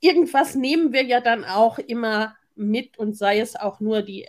[0.00, 4.26] irgendwas nehmen wir ja dann auch immer mit und sei es auch nur die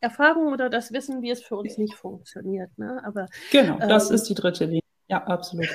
[0.00, 2.76] Erfahrung oder das Wissen, wie es für uns nicht funktioniert.
[2.78, 3.02] Ne?
[3.04, 4.82] Aber, genau, das ähm, ist die dritte Linie.
[5.08, 5.68] Ja, absolut.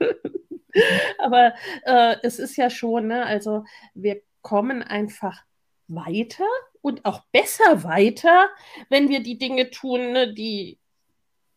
[1.18, 1.54] Aber
[1.84, 3.64] äh, es ist ja schon, ne, also
[3.94, 5.44] wir kommen einfach
[5.86, 6.46] weiter
[6.80, 8.48] und auch besser weiter,
[8.88, 10.78] wenn wir die Dinge tun, ne, die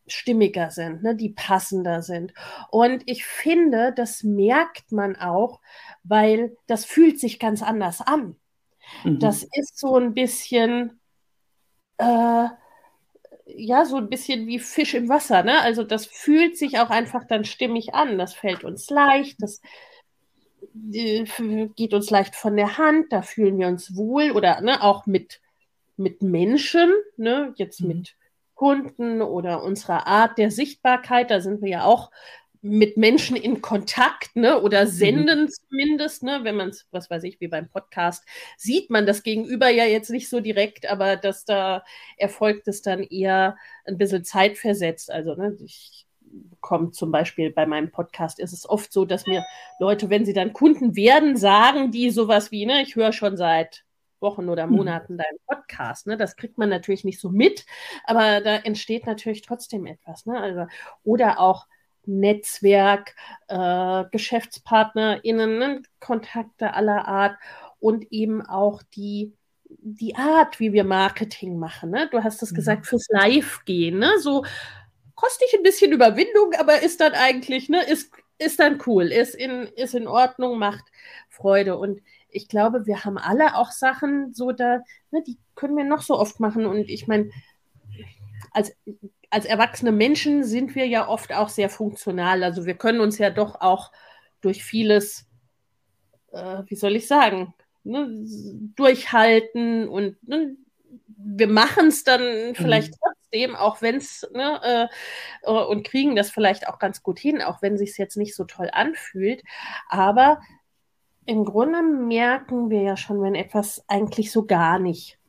[0.07, 2.33] stimmiger sind, ne, die passender sind.
[2.69, 5.59] Und ich finde, das merkt man auch,
[6.03, 8.37] weil das fühlt sich ganz anders an.
[9.03, 9.19] Mhm.
[9.19, 10.99] Das ist so ein bisschen,
[11.97, 12.47] äh,
[13.45, 15.61] ja, so ein bisschen wie Fisch im Wasser, ne?
[15.61, 18.17] Also das fühlt sich auch einfach dann stimmig an.
[18.17, 19.61] Das fällt uns leicht, das
[20.91, 21.25] äh,
[21.75, 25.41] geht uns leicht von der Hand, da fühlen wir uns wohl oder ne, auch mit,
[25.95, 27.87] mit Menschen, ne, jetzt mhm.
[27.87, 28.15] mit
[28.53, 32.11] Kunden oder unserer Art der Sichtbarkeit, da sind wir ja auch
[32.61, 34.89] mit Menschen in Kontakt, ne, oder mhm.
[34.89, 35.49] senden mhm.
[35.49, 38.25] zumindest, ne, wenn man es, was weiß ich, wie beim Podcast,
[38.57, 41.83] sieht man das Gegenüber ja jetzt nicht so direkt, aber dass da
[42.17, 45.11] erfolgt es dann eher ein bisschen zeitversetzt.
[45.11, 49.45] Also, ne, ich bekomme zum Beispiel bei meinem Podcast ist es oft so, dass mir
[49.79, 53.85] Leute, wenn sie dann Kunden werden, sagen die sowas wie, ne, ich höre schon seit
[54.19, 54.75] Wochen oder mhm.
[54.75, 55.17] Monaten mhm.
[55.17, 56.07] deinen Podcast.
[56.07, 56.17] Ne?
[56.17, 57.65] Das kriegt man natürlich nicht so mit,
[58.03, 60.25] aber da entsteht natürlich trotzdem etwas.
[60.25, 60.39] Ne?
[60.39, 60.67] Also,
[61.03, 61.67] oder auch
[62.07, 63.15] Netzwerk,
[63.47, 65.81] äh, GeschäftspartnerInnen, ne?
[65.99, 67.37] Kontakte aller Art
[67.79, 69.33] und eben auch die,
[69.69, 71.91] die Art, wie wir Marketing machen.
[71.91, 72.09] Ne?
[72.11, 72.55] Du hast es mhm.
[72.55, 73.99] gesagt, fürs Live-Gehen.
[73.99, 74.11] Ne?
[74.19, 74.43] So
[75.15, 79.63] kostet ein bisschen Überwindung, aber ist dann eigentlich, ne, ist, ist dann cool, ist in,
[79.75, 80.85] ist in Ordnung, macht
[81.27, 81.77] Freude.
[81.77, 86.03] Und ich glaube, wir haben alle auch Sachen so da, ne, die können wir noch
[86.03, 86.65] so oft machen.
[86.65, 87.31] Und ich meine,
[88.51, 88.75] als
[89.29, 92.43] als erwachsene Menschen sind wir ja oft auch sehr funktional.
[92.43, 93.91] Also wir können uns ja doch auch
[94.41, 95.27] durch vieles,
[96.31, 97.53] äh, wie soll ich sagen,
[97.83, 98.07] ne,
[98.75, 100.55] durchhalten und ne,
[101.07, 102.97] wir machen es dann vielleicht mhm.
[103.01, 104.89] trotzdem, auch wenn es, ne,
[105.43, 108.35] äh, und kriegen das vielleicht auch ganz gut hin, auch wenn es sich jetzt nicht
[108.35, 109.43] so toll anfühlt.
[109.89, 110.39] Aber
[111.25, 115.19] im Grunde merken wir ja schon, wenn etwas eigentlich so gar nicht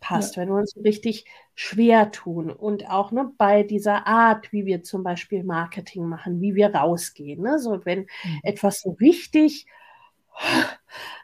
[0.00, 0.42] passt, ja.
[0.42, 1.24] wenn wir uns richtig
[1.58, 6.54] schwer tun und auch ne, bei dieser Art, wie wir zum Beispiel Marketing machen, wie
[6.54, 7.42] wir rausgehen.
[7.42, 7.58] Ne?
[7.58, 8.40] So, wenn mhm.
[8.42, 9.66] etwas so richtig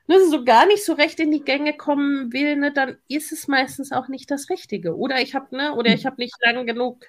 [0.09, 3.47] ne, so gar nicht so recht in die Gänge kommen will, ne, dann ist es
[3.47, 4.97] meistens auch nicht das Richtige.
[4.97, 7.05] Oder ich habe ne, oder ich habe nicht lang genug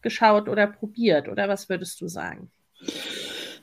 [0.00, 1.28] geschaut oder probiert.
[1.28, 2.50] Oder was würdest du sagen?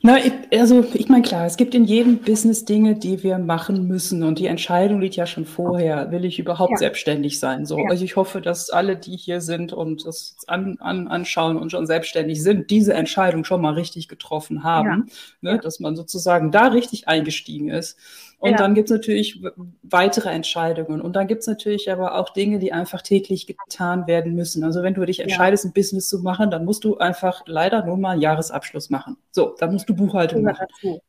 [0.06, 3.88] Na, ich, also ich meine, klar, es gibt in jedem Business Dinge, die wir machen
[3.88, 4.22] müssen.
[4.22, 6.10] Und die Entscheidung liegt ja schon vorher.
[6.10, 6.76] Will ich überhaupt ja.
[6.76, 7.64] selbstständig sein?
[7.64, 7.88] So, ja.
[7.88, 11.86] also ich hoffe, dass alle, die hier sind und das an, an, anschauen und schon
[11.86, 15.06] selbstständig sind, diese Entscheidung schon mal richtig getroffen haben.
[15.40, 15.52] Ja.
[15.52, 17.96] Ne, dass man sozusagen da richtig eingestiegen ist.
[18.38, 18.56] Und ja.
[18.56, 19.42] dann gibt es natürlich
[19.82, 21.00] weitere Entscheidungen.
[21.00, 24.64] Und dann gibt es natürlich aber auch Dinge, die einfach täglich getan werden müssen.
[24.64, 25.70] Also wenn du dich entscheidest, ja.
[25.70, 29.16] ein Business zu machen, dann musst du einfach leider nur mal einen Jahresabschluss machen.
[29.30, 30.66] So, dann musst du Buchhaltung machen.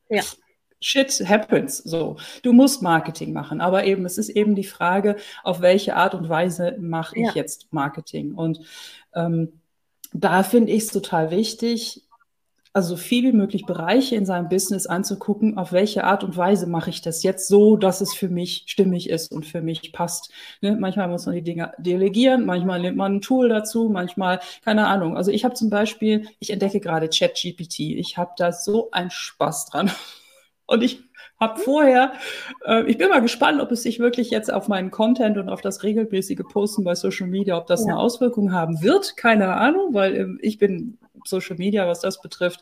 [0.10, 0.24] Ja.
[0.82, 1.78] Shit happens.
[1.78, 6.14] So, du musst Marketing machen, aber eben es ist eben die Frage, auf welche Art
[6.14, 7.32] und Weise mache ich ja.
[7.34, 8.36] jetzt Marketing?
[8.36, 8.60] Und
[9.16, 9.62] ähm,
[10.14, 12.05] da finde ich es total wichtig,
[12.76, 16.68] also so viel wie möglich Bereiche in seinem Business anzugucken, auf welche Art und Weise
[16.68, 20.30] mache ich das jetzt so, dass es für mich stimmig ist und für mich passt.
[20.60, 20.76] Ne?
[20.78, 25.16] Manchmal muss man die Dinge delegieren, manchmal nimmt man ein Tool dazu, manchmal, keine Ahnung.
[25.16, 27.80] Also ich habe zum Beispiel, ich entdecke gerade ChatGPT.
[27.80, 29.90] Ich habe da so einen Spaß dran.
[30.68, 31.02] Und ich
[31.40, 32.12] habe vorher,
[32.66, 35.62] äh, ich bin mal gespannt, ob es sich wirklich jetzt auf meinen Content und auf
[35.62, 37.92] das regelmäßige Posten bei Social Media, ob das ja.
[37.92, 39.16] eine Auswirkung haben wird.
[39.16, 42.62] Keine Ahnung, weil äh, ich bin Social Media, was das betrifft.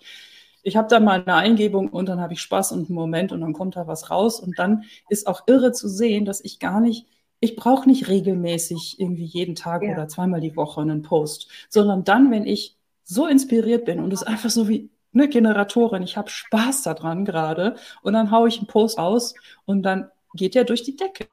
[0.63, 3.41] Ich habe da mal eine Eingebung und dann habe ich Spaß und einen Moment und
[3.41, 4.39] dann kommt da was raus.
[4.39, 7.05] Und dann ist auch irre zu sehen, dass ich gar nicht,
[7.39, 9.91] ich brauche nicht regelmäßig irgendwie jeden Tag ja.
[9.93, 14.23] oder zweimal die Woche einen Post, sondern dann, wenn ich so inspiriert bin und es
[14.23, 18.67] einfach so wie eine Generatorin, ich habe Spaß daran gerade und dann haue ich einen
[18.67, 19.35] Post aus
[19.65, 21.27] und dann geht der durch die Decke.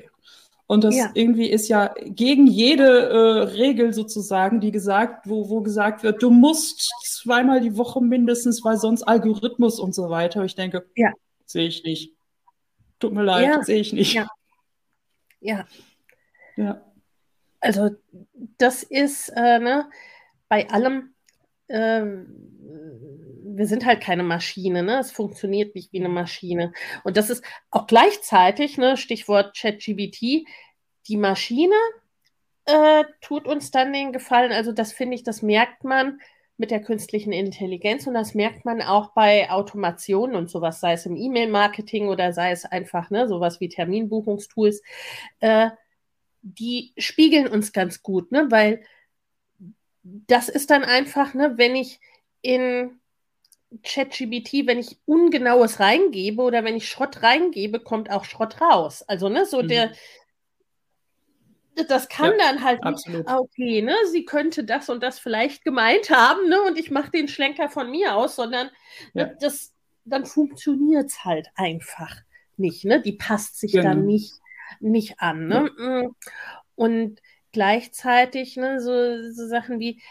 [0.70, 1.10] Und das ja.
[1.14, 6.30] irgendwie ist ja gegen jede äh, Regel sozusagen, die gesagt, wo, wo gesagt wird, du
[6.30, 10.44] musst zweimal die Woche mindestens, weil sonst Algorithmus und so weiter.
[10.44, 11.10] Ich denke, ja.
[11.44, 12.14] sehe ich nicht.
[13.00, 13.62] Tut mir leid, ja.
[13.64, 14.14] sehe ich nicht.
[14.14, 14.28] Ja.
[15.40, 15.66] ja.
[16.54, 16.80] Ja.
[17.58, 17.90] Also
[18.56, 19.90] das ist äh, ne,
[20.48, 21.14] bei allem,
[21.66, 22.00] äh,
[23.56, 24.98] wir sind halt keine Maschine, ne?
[24.98, 26.72] Es funktioniert nicht wie eine Maschine.
[27.04, 30.46] Und das ist auch gleichzeitig, ne, Stichwort ChatGBT,
[31.08, 31.74] die Maschine
[32.66, 34.52] äh, tut uns dann den Gefallen.
[34.52, 36.20] Also, das finde ich, das merkt man
[36.56, 41.06] mit der künstlichen Intelligenz und das merkt man auch bei Automationen und sowas, sei es
[41.06, 44.82] im E-Mail-Marketing oder sei es einfach ne, sowas wie Terminbuchungstools.
[45.40, 45.70] Äh,
[46.42, 48.46] die spiegeln uns ganz gut, ne?
[48.50, 48.82] weil
[50.02, 52.00] das ist dann einfach, ne, wenn ich
[52.42, 52.99] in
[53.82, 59.02] ChatGBT, wenn ich Ungenaues reingebe oder wenn ich Schrott reingebe, kommt auch Schrott raus.
[59.02, 59.68] Also, ne, so mhm.
[59.68, 59.92] der,
[61.88, 63.20] das kann ja, dann halt absolut.
[63.20, 66.90] nicht, ah, okay, ne, sie könnte das und das vielleicht gemeint haben, ne, und ich
[66.90, 68.70] mache den Schlenker von mir aus, sondern
[69.14, 69.26] ja.
[69.26, 69.72] ne, das,
[70.04, 72.16] dann funktioniert es halt einfach
[72.56, 73.84] nicht, ne, die passt sich genau.
[73.84, 74.34] dann nicht,
[74.80, 76.02] nicht an, ne, ja.
[76.02, 76.16] Mm.
[76.74, 77.20] und
[77.52, 80.02] gleichzeitig, ne, so, so Sachen wie,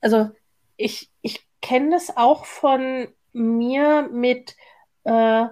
[0.00, 0.30] also
[0.76, 4.56] ich, ich kenne das auch von mir mit,
[5.04, 5.46] äh,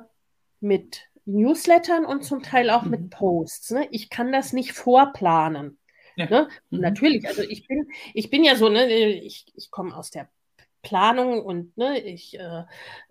[0.60, 2.90] mit Newslettern und zum Teil auch mhm.
[2.90, 3.70] mit Posts.
[3.72, 3.88] Ne?
[3.90, 5.78] Ich kann das nicht vorplanen.
[6.16, 6.26] Ja.
[6.26, 6.48] Ne?
[6.70, 6.80] Mhm.
[6.80, 10.28] Natürlich, also ich bin, ich bin ja so, ne, ich, ich komme aus der
[10.82, 12.62] Planung und ne, ich äh,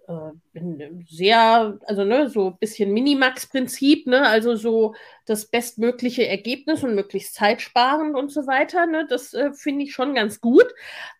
[0.07, 4.95] äh, bin sehr, also ne, so ein bisschen Minimax-Prinzip, ne, also so
[5.25, 10.15] das bestmögliche Ergebnis und möglichst zeitsparend und so weiter, ne, das äh, finde ich schon
[10.15, 10.67] ganz gut.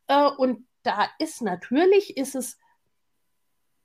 [0.08, 2.58] Äh, und da ist natürlich, ist es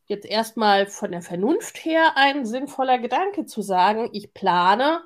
[0.06, 5.02] jetzt erstmal von der Vernunft her ein sinnvoller Gedanke zu sagen, ich plane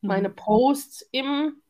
[0.00, 0.08] mhm.
[0.08, 1.62] meine Posts im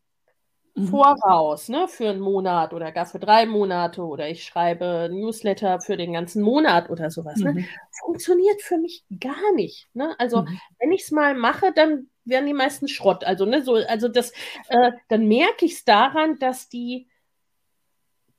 [0.74, 0.86] mhm.
[0.88, 5.98] Voraus, ne, für einen Monat oder gar für drei Monate oder ich schreibe Newsletter für
[5.98, 7.36] den ganzen Monat oder sowas.
[7.36, 7.50] Ne?
[7.50, 7.58] Mhm.
[7.58, 7.66] Ne?
[8.02, 9.88] Funktioniert für mich gar nicht.
[9.92, 10.14] Ne?
[10.18, 10.46] Also
[10.78, 13.24] wenn ich es mal mache, dann werden die meisten Schrott.
[13.24, 14.32] Also, ne, so, also das,
[14.68, 17.08] äh, dann merke ich es daran, dass die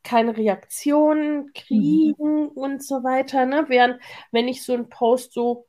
[0.07, 1.53] keine Reaktionen mhm.
[1.53, 2.47] kriegen mhm.
[2.49, 3.45] und so weiter.
[3.45, 3.65] Ne?
[3.67, 3.99] Während,
[4.31, 5.67] wenn ich so einen Post so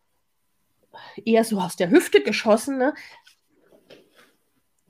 [1.24, 2.94] eher so aus der Hüfte geschossen, ne?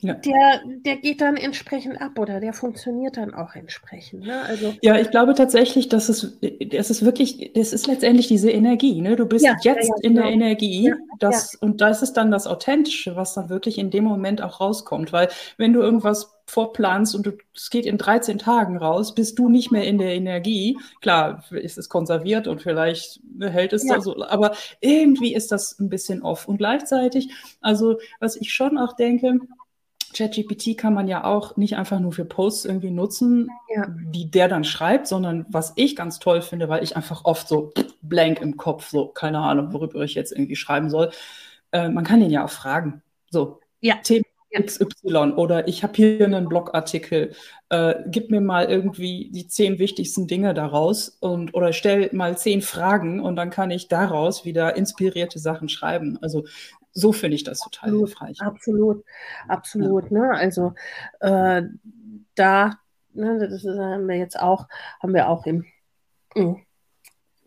[0.00, 0.14] Ja.
[0.14, 4.26] Der, der geht dann entsprechend ab oder der funktioniert dann auch entsprechend.
[4.26, 4.42] Ne?
[4.42, 6.38] Also, ja, ich glaube tatsächlich, dass es,
[6.70, 9.00] das ist wirklich, das ist letztendlich diese Energie.
[9.00, 9.16] Ne?
[9.16, 10.22] Du bist ja, jetzt ja, in genau.
[10.22, 14.40] der Energie das, und das ist dann das Authentische, was dann wirklich in dem Moment
[14.40, 15.12] auch rauskommt.
[15.12, 19.70] Weil wenn du irgendwas vorplanst und es geht in 13 Tagen raus, bist du nicht
[19.70, 20.78] mehr in der Energie.
[21.02, 23.96] Klar, ist es konserviert und vielleicht hält es ja.
[23.96, 26.48] da so, aber irgendwie ist das ein bisschen off.
[26.48, 27.30] Und gleichzeitig,
[27.60, 29.40] also was ich schon auch denke,
[30.18, 33.86] ChatGPT kann man ja auch nicht einfach nur für Posts irgendwie nutzen, ja.
[33.88, 37.72] die der dann schreibt, sondern was ich ganz toll finde, weil ich einfach oft so
[38.02, 41.10] blank im Kopf, so keine Ahnung, worüber ich jetzt irgendwie schreiben soll.
[41.70, 43.02] Äh, man kann ihn ja auch fragen.
[43.30, 43.94] So, ja.
[44.02, 44.24] Themen
[44.56, 47.32] XY oder ich habe hier einen Blogartikel,
[47.68, 52.62] äh, gib mir mal irgendwie die zehn wichtigsten Dinge daraus und oder stell mal zehn
[52.62, 56.18] Fragen und dann kann ich daraus wieder inspirierte Sachen schreiben.
[56.22, 56.46] Also
[56.92, 58.40] so finde ich das total absolut, hilfreich.
[58.40, 59.04] Absolut,
[59.46, 60.10] absolut.
[60.10, 60.18] Ja.
[60.18, 60.30] Ne?
[60.34, 60.74] Also
[61.20, 61.62] äh,
[62.34, 62.78] da,
[63.12, 64.68] ne, das haben wir jetzt auch,
[65.00, 65.64] haben wir auch im,
[66.34, 66.62] im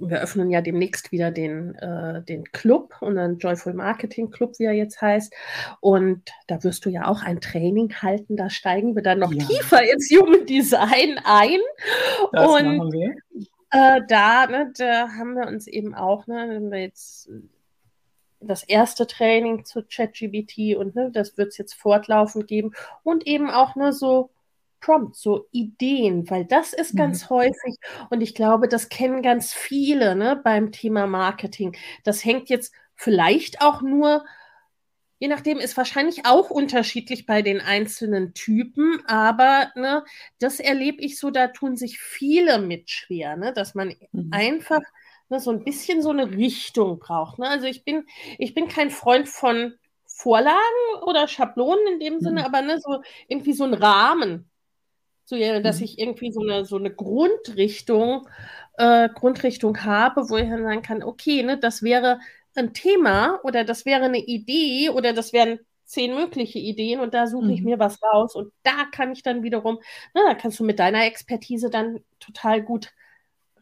[0.01, 4.73] wir öffnen ja demnächst wieder den, äh, den Club, unseren Joyful Marketing Club, wie er
[4.73, 5.33] jetzt heißt.
[5.79, 8.35] Und da wirst du ja auch ein Training halten.
[8.35, 9.45] Da steigen wir dann noch ja.
[9.45, 11.59] tiefer ins Human Design ein.
[12.31, 12.93] Das und.
[13.73, 17.29] Äh, da, ne, da haben wir uns eben auch, ne, wenn wir jetzt
[18.41, 22.73] das erste Training zu ChatGBT und ne, das wird es jetzt fortlaufend geben
[23.03, 24.31] und eben auch ne, so
[24.81, 27.35] Prompts, so Ideen, weil das ist ganz mhm.
[27.35, 27.77] häufig
[28.09, 31.77] und ich glaube, das kennen ganz viele ne, beim Thema Marketing.
[32.03, 34.25] Das hängt jetzt vielleicht auch nur,
[35.19, 40.03] je nachdem, ist wahrscheinlich auch unterschiedlich bei den einzelnen Typen, aber ne,
[40.39, 44.29] das erlebe ich so, da tun sich viele mit schwer, ne, dass man mhm.
[44.31, 44.81] einfach
[45.32, 47.39] ne, so ein bisschen so eine Richtung braucht.
[47.39, 47.47] Ne?
[47.47, 48.05] Also ich bin,
[48.38, 49.73] ich bin kein Freund von
[50.05, 52.45] Vorlagen oder Schablonen in dem Sinne, mhm.
[52.45, 54.49] aber ne, so irgendwie so ein Rahmen.
[55.25, 55.86] So, dass mhm.
[55.86, 58.27] ich irgendwie so eine, so eine Grundrichtung,
[58.77, 62.19] äh, Grundrichtung habe, wo ich dann sagen kann, okay, ne, das wäre
[62.55, 67.27] ein Thema oder das wäre eine Idee oder das wären zehn mögliche Ideen und da
[67.27, 67.65] suche ich mhm.
[67.65, 69.79] mir was raus und da kann ich dann wiederum,
[70.13, 72.91] na, da kannst du mit deiner Expertise dann total gut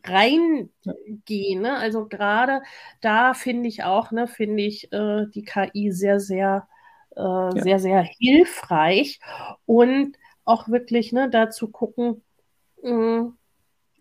[0.04, 1.62] reingehen.
[1.62, 1.78] Ne?
[1.78, 2.62] Also gerade
[3.02, 6.68] da finde ich auch, ne, finde ich äh, die KI sehr, sehr,
[7.16, 7.52] äh, ja.
[7.52, 9.20] sehr, sehr hilfreich
[9.66, 12.24] und auch wirklich ne, da zu gucken,
[12.84, 13.38] mh, hm,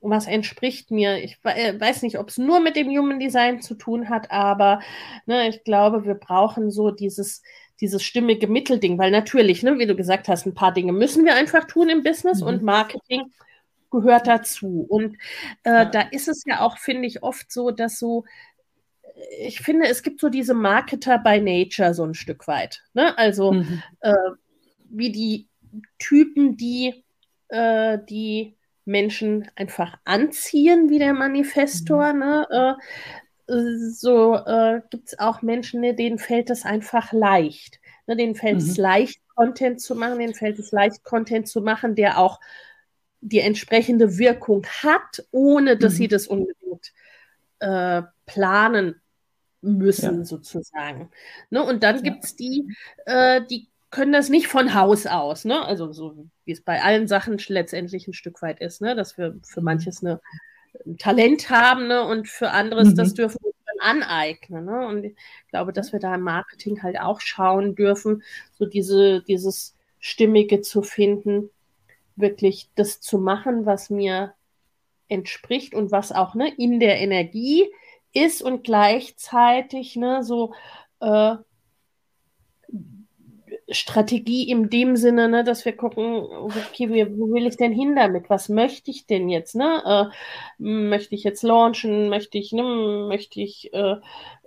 [0.01, 1.23] was entspricht mir.
[1.23, 4.81] Ich äh, weiß nicht, ob es nur mit dem Human Design zu tun hat, aber
[5.27, 7.43] ne, ich glaube, wir brauchen so dieses,
[7.81, 11.35] dieses stimmige Mittelding, weil natürlich, ne, wie du gesagt hast, ein paar Dinge müssen wir
[11.35, 12.47] einfach tun im Business mhm.
[12.47, 13.33] und Marketing
[13.91, 14.85] gehört dazu.
[14.89, 15.17] Und
[15.65, 15.85] äh, ja.
[15.85, 18.25] da ist es ja auch, finde ich, oft so, dass so,
[19.41, 22.85] ich finde, es gibt so diese Marketer by Nature so ein Stück weit.
[22.95, 23.17] Ne?
[23.19, 23.83] Also mhm.
[24.01, 24.15] äh,
[24.91, 25.49] wie die
[25.99, 27.05] Typen, die
[27.49, 32.13] äh, die Menschen einfach anziehen, wie der Manifestor.
[32.13, 32.19] Mhm.
[32.19, 32.79] Ne?
[33.49, 33.55] Äh,
[33.91, 37.81] so äh, gibt es auch Menschen, ne, denen fällt es einfach leicht.
[38.07, 38.17] Ne?
[38.17, 38.83] Denen fällt es mhm.
[38.83, 42.41] leicht, Content zu machen, denen fällt es leicht, Content zu machen, der auch
[43.21, 45.97] die entsprechende Wirkung hat, ohne dass mhm.
[45.97, 46.93] sie das unbedingt
[47.61, 49.01] äh, planen
[49.61, 50.25] müssen, ja.
[50.25, 51.11] sozusagen.
[51.51, 51.63] Ne?
[51.63, 52.03] Und dann ja.
[52.03, 52.75] gibt es die,
[53.07, 55.65] äh, die können das nicht von Haus aus, ne?
[55.65, 58.95] Also so wie es bei allen Sachen letztendlich ein Stück weit ist, ne?
[58.95, 60.21] Dass wir für manches eine,
[60.87, 62.05] ein Talent haben, ne?
[62.05, 62.97] Und für anderes, mhm.
[62.97, 64.65] das dürfen wir dann aneignen.
[64.67, 64.87] Ne?
[64.87, 65.17] Und ich
[65.49, 70.83] glaube, dass wir da im Marketing halt auch schauen dürfen, so diese, dieses Stimmige zu
[70.83, 71.51] finden,
[72.21, 74.35] wirklich das zu machen, was mir
[75.09, 77.67] entspricht und was auch ne, in der Energie
[78.13, 80.53] ist und gleichzeitig ne, so
[81.01, 81.37] äh,
[83.71, 88.31] Strategie in dem Sinne, ne, dass wir gucken, okay, wo will ich denn hin damit?
[88.31, 89.55] Was möchte ich denn jetzt?
[89.55, 89.83] Ne?
[89.85, 92.09] Äh, möchte ich jetzt launchen?
[92.09, 93.97] Möchte ich, ne, möchte ich äh,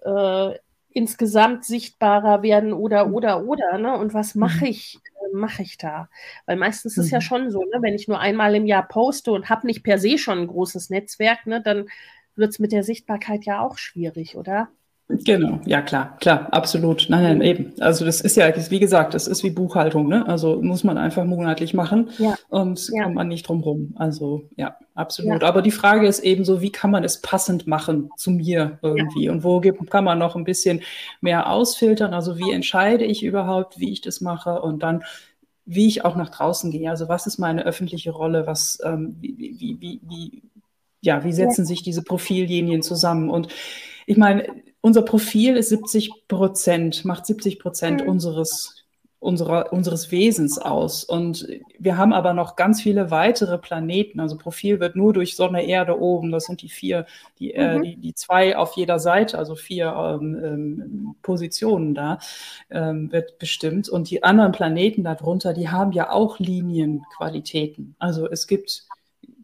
[0.02, 0.58] äh,
[0.94, 3.78] insgesamt sichtbarer werden oder, oder, oder?
[3.78, 3.98] Ne?
[3.98, 4.72] Und was mache mhm.
[4.72, 5.00] ich
[5.34, 6.10] mache ich da?
[6.46, 7.12] Weil meistens ist mhm.
[7.12, 9.98] ja schon so, ne, wenn ich nur einmal im Jahr poste und habe nicht per
[9.98, 11.88] se schon ein großes Netzwerk, ne, dann
[12.36, 14.70] wird es mit der Sichtbarkeit ja auch schwierig, oder?
[15.24, 17.08] Genau, ja klar, klar, absolut.
[17.10, 17.74] Nein, nein, eben.
[17.80, 20.28] Also das ist ja, wie gesagt, das ist wie Buchhaltung, ne?
[20.28, 22.36] Also muss man einfach monatlich machen ja.
[22.50, 23.04] und ja.
[23.04, 23.94] kommt man nicht drum rum.
[23.98, 25.42] Also ja, absolut.
[25.42, 25.48] Ja.
[25.48, 29.30] Aber die Frage ist eben so, wie kann man es passend machen zu mir irgendwie
[29.30, 30.82] und wo kann man noch ein bisschen
[31.20, 32.14] mehr ausfiltern?
[32.14, 35.04] Also wie entscheide ich überhaupt, wie ich das mache und dann
[35.66, 36.90] wie ich auch nach draußen gehe.
[36.90, 38.48] Also was ist meine öffentliche Rolle?
[38.48, 40.44] Was, ähm, wie, wie, wie, wie,
[41.02, 43.30] ja, wie setzen sich diese Profillinien zusammen?
[43.30, 43.48] Und
[44.06, 44.48] ich meine,
[44.82, 48.10] unser Profil ist 70 Prozent, macht 70 Prozent mhm.
[48.10, 48.84] unseres,
[49.20, 51.04] unserer, unseres Wesens aus.
[51.04, 54.20] Und wir haben aber noch ganz viele weitere Planeten.
[54.20, 57.06] Also Profil wird nur durch Sonne, Erde oben, das sind die vier,
[57.38, 57.84] die, äh, mhm.
[57.84, 62.18] äh, die, die zwei auf jeder Seite, also vier ähm, ähm, Positionen da,
[62.72, 63.88] ähm, wird bestimmt.
[63.88, 67.96] Und die anderen Planeten darunter, die haben ja auch Linienqualitäten.
[68.00, 68.88] Also es gibt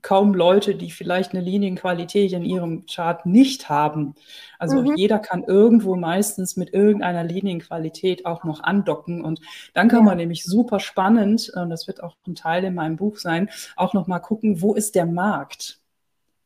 [0.01, 4.15] kaum Leute, die vielleicht eine Linienqualität in ihrem Chart nicht haben.
[4.59, 4.95] Also mhm.
[4.95, 9.23] jeder kann irgendwo meistens mit irgendeiner Linienqualität auch noch andocken.
[9.23, 9.41] Und
[9.73, 10.05] dann kann ja.
[10.05, 13.93] man nämlich super spannend, und das wird auch ein Teil in meinem Buch sein, auch
[13.93, 15.79] noch mal gucken, wo ist der Markt?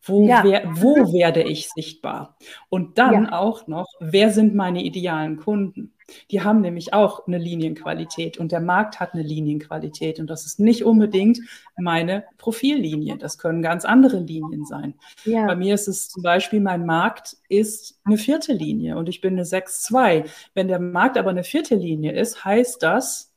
[0.03, 0.43] Wo, ja.
[0.43, 2.37] wer, wo werde ich sichtbar?
[2.69, 3.39] Und dann ja.
[3.39, 5.93] auch noch, wer sind meine idealen Kunden?
[6.29, 10.59] Die haben nämlich auch eine Linienqualität und der Markt hat eine Linienqualität und das ist
[10.59, 11.39] nicht unbedingt
[11.77, 13.17] meine Profillinie.
[13.17, 14.95] Das können ganz andere Linien sein.
[15.23, 15.45] Ja.
[15.45, 19.33] Bei mir ist es zum Beispiel, mein Markt ist eine vierte Linie und ich bin
[19.33, 20.25] eine 6-2.
[20.53, 23.33] Wenn der Markt aber eine vierte Linie ist, heißt das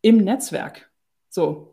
[0.00, 0.90] im Netzwerk.
[1.28, 1.71] So,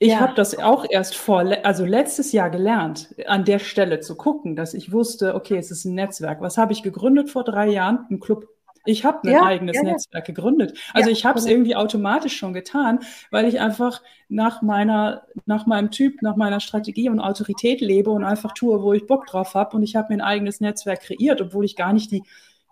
[0.00, 0.20] ich ja.
[0.20, 4.74] habe das auch erst vor, also letztes Jahr gelernt, an der Stelle zu gucken, dass
[4.74, 6.40] ich wusste, okay, es ist ein Netzwerk.
[6.40, 8.06] Was habe ich gegründet vor drei Jahren?
[8.08, 8.46] Ein Club.
[8.84, 10.78] Ich habe ein ja, eigenes ja, Netzwerk gegründet.
[10.94, 15.90] Also ich habe es irgendwie automatisch schon getan, weil ich einfach nach meiner, nach meinem
[15.90, 19.76] Typ, nach meiner Strategie und Autorität lebe und einfach tue, wo ich Bock drauf habe.
[19.76, 22.22] Und ich habe mir ein eigenes Netzwerk kreiert, obwohl ich gar nicht die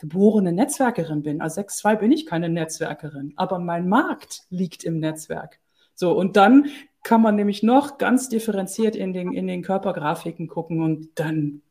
[0.01, 1.41] geborene Netzwerkerin bin.
[1.41, 5.59] Als 6.2 bin ich keine Netzwerkerin, aber mein Markt liegt im Netzwerk.
[5.97, 6.71] So, und dann
[7.03, 11.63] kann man nämlich noch ganz differenziert in den, in den Körpergrafiken gucken und dann,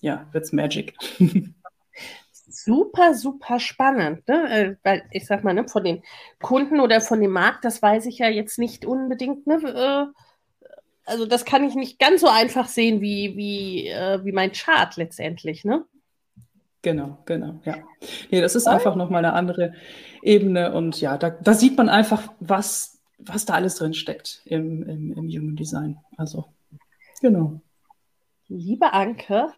[0.00, 0.94] ja, wird's Magic.
[2.48, 4.50] super, super spannend, ne?
[4.50, 6.02] Äh, weil ich sag mal, ne, von den
[6.40, 9.54] Kunden oder von dem Markt, das weiß ich ja jetzt nicht unbedingt, ne?
[9.54, 10.68] Äh,
[11.04, 14.96] also das kann ich nicht ganz so einfach sehen wie, wie, äh, wie mein Chart
[14.96, 15.84] letztendlich, ne?
[16.82, 17.76] Genau, genau, ja.
[18.30, 19.72] Nee, das ist einfach nochmal eine andere
[20.22, 22.91] Ebene und ja, da, da sieht man einfach, was,
[23.24, 25.98] was da alles drin steckt im, im, im Human Design.
[26.16, 26.46] Also,
[27.20, 27.60] genau.
[28.48, 29.52] Liebe Anke,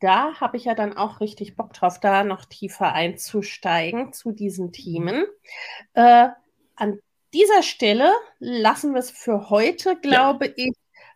[0.00, 4.72] da habe ich ja dann auch richtig Bock drauf, da noch tiefer einzusteigen zu diesen
[4.72, 5.24] Themen.
[5.94, 6.28] Äh,
[6.76, 6.98] an
[7.34, 10.52] dieser Stelle lassen wir es für heute, glaube ja.
[10.56, 10.72] ich,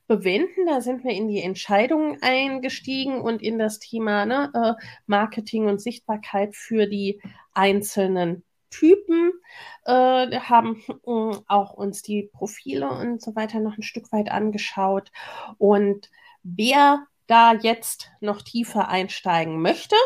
[0.09, 0.67] bewenden.
[0.67, 5.81] Da sind wir in die Entscheidungen eingestiegen und in das Thema ne, äh, Marketing und
[5.81, 7.21] Sichtbarkeit für die
[7.55, 9.33] einzelnen Typen,
[9.85, 15.12] äh, haben äh, auch uns die Profile und so weiter noch ein Stück weit angeschaut.
[15.59, 16.11] Und
[16.43, 19.97] wer da jetzt noch tiefer einsteigen möchte,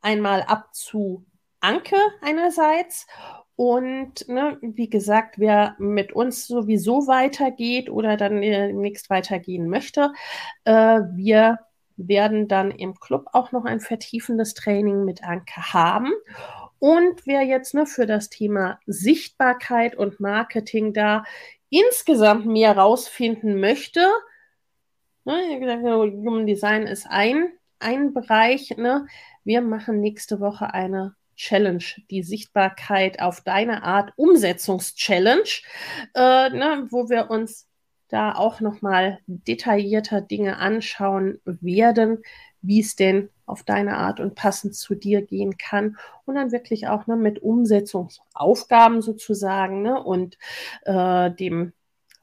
[0.00, 1.24] einmal ab zu
[1.60, 3.06] Anke einerseits
[3.56, 10.12] und ne, wie gesagt, wer mit uns sowieso weitergeht oder dann demnächst weitergehen möchte,
[10.64, 11.58] äh, wir
[11.96, 16.12] werden dann im Club auch noch ein vertiefendes Training mit Anke haben.
[16.78, 21.24] Und wer jetzt ne, für das Thema Sichtbarkeit und Marketing da
[21.70, 24.00] insgesamt mehr rausfinden möchte,
[25.28, 25.60] Ne?
[26.24, 28.74] Human Design ist ein, ein Bereich.
[28.78, 29.06] Ne?
[29.44, 35.50] Wir machen nächste Woche eine Challenge, die Sichtbarkeit auf deine Art Umsetzungs-Challenge,
[36.14, 37.68] äh, ne, wo wir uns
[38.08, 42.22] da auch nochmal detaillierter Dinge anschauen werden,
[42.68, 45.96] wie es denn auf deine Art und passend zu dir gehen kann
[46.26, 50.36] und dann wirklich auch ne, mit Umsetzungsaufgaben sozusagen ne, und
[50.82, 51.72] äh, dem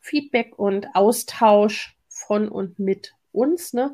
[0.01, 3.73] Feedback und Austausch von und mit uns.
[3.73, 3.91] Ne?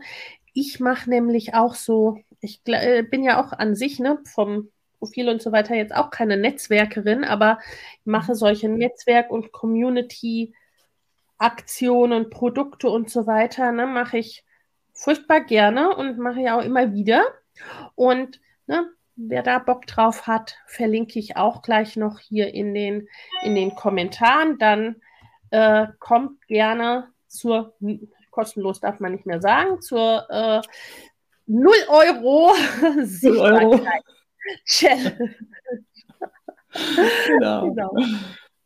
[0.53, 4.67] Ich mache nämlich auch so, ich äh, bin ja auch an sich ne, vom
[4.99, 7.59] Profil und so weiter jetzt auch keine Netzwerkerin, aber
[8.01, 14.43] ich mache solche Netzwerk- und Community-Aktionen, Produkte und so weiter, ne, mache ich
[15.01, 17.23] furchtbar gerne und mache ja auch immer wieder.
[17.95, 18.85] Und ne,
[19.15, 23.07] wer da Bock drauf hat, verlinke ich auch gleich noch hier in den,
[23.43, 24.59] in den Kommentaren.
[24.59, 25.01] Dann
[25.49, 27.75] äh, kommt gerne zur,
[28.29, 30.61] kostenlos darf man nicht mehr sagen, zur äh,
[31.47, 32.53] 0 Euro
[33.01, 34.03] Sichtbarkeit
[34.65, 35.35] Challenge.
[37.27, 37.69] genau.
[37.69, 37.95] genau.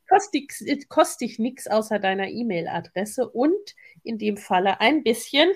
[0.10, 5.50] Kostet, kostet nichts außer deiner E-Mail-Adresse und in dem Falle ein bisschen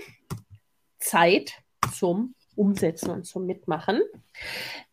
[0.99, 1.61] Zeit
[1.93, 4.01] zum Umsetzen und zum Mitmachen.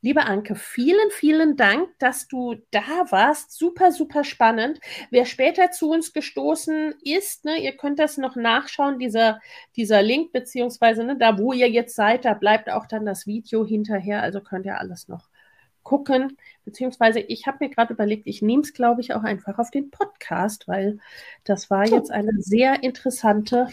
[0.00, 3.58] Liebe Anke, vielen, vielen Dank, dass du da warst.
[3.58, 4.78] Super, super spannend.
[5.10, 9.40] Wer später zu uns gestoßen ist, ne, ihr könnt das noch nachschauen, dieser,
[9.74, 13.66] dieser Link, beziehungsweise ne, da, wo ihr jetzt seid, da bleibt auch dann das Video
[13.66, 15.28] hinterher, also könnt ihr alles noch
[15.82, 16.36] gucken.
[16.64, 19.90] Beziehungsweise ich habe mir gerade überlegt, ich nehme es, glaube ich, auch einfach auf den
[19.90, 20.98] Podcast, weil
[21.42, 23.68] das war jetzt eine sehr interessante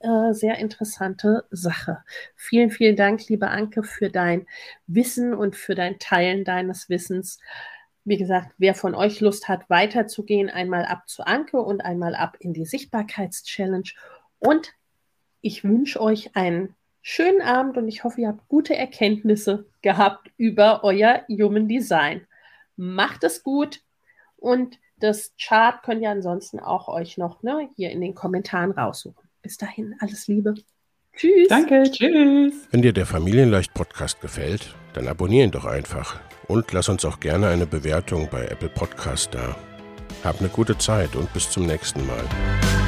[0.00, 2.02] äh, sehr interessante Sache.
[2.36, 4.46] Vielen, vielen Dank, liebe Anke, für dein
[4.86, 7.38] Wissen und für dein Teilen deines Wissens.
[8.04, 12.36] Wie gesagt, wer von euch Lust hat, weiterzugehen, einmal ab zu Anke und einmal ab
[12.40, 13.90] in die Sichtbarkeitschallenge.
[14.38, 14.72] Und
[15.42, 20.84] ich wünsche euch einen schönen Abend und ich hoffe, ihr habt gute Erkenntnisse gehabt über
[20.84, 22.26] euer Human Design.
[22.76, 23.82] Macht es gut
[24.36, 29.29] und das Chart könnt ihr ansonsten auch euch noch ne, hier in den Kommentaren raussuchen.
[29.42, 30.54] Bis dahin, alles Liebe.
[31.16, 31.48] Tschüss.
[31.48, 32.54] Danke, tschüss.
[32.70, 37.20] Wenn dir der Familienleicht Podcast gefällt, dann abonniere ihn doch einfach und lass uns auch
[37.20, 39.56] gerne eine Bewertung bei Apple Podcast da.
[40.24, 42.79] Hab eine gute Zeit und bis zum nächsten Mal.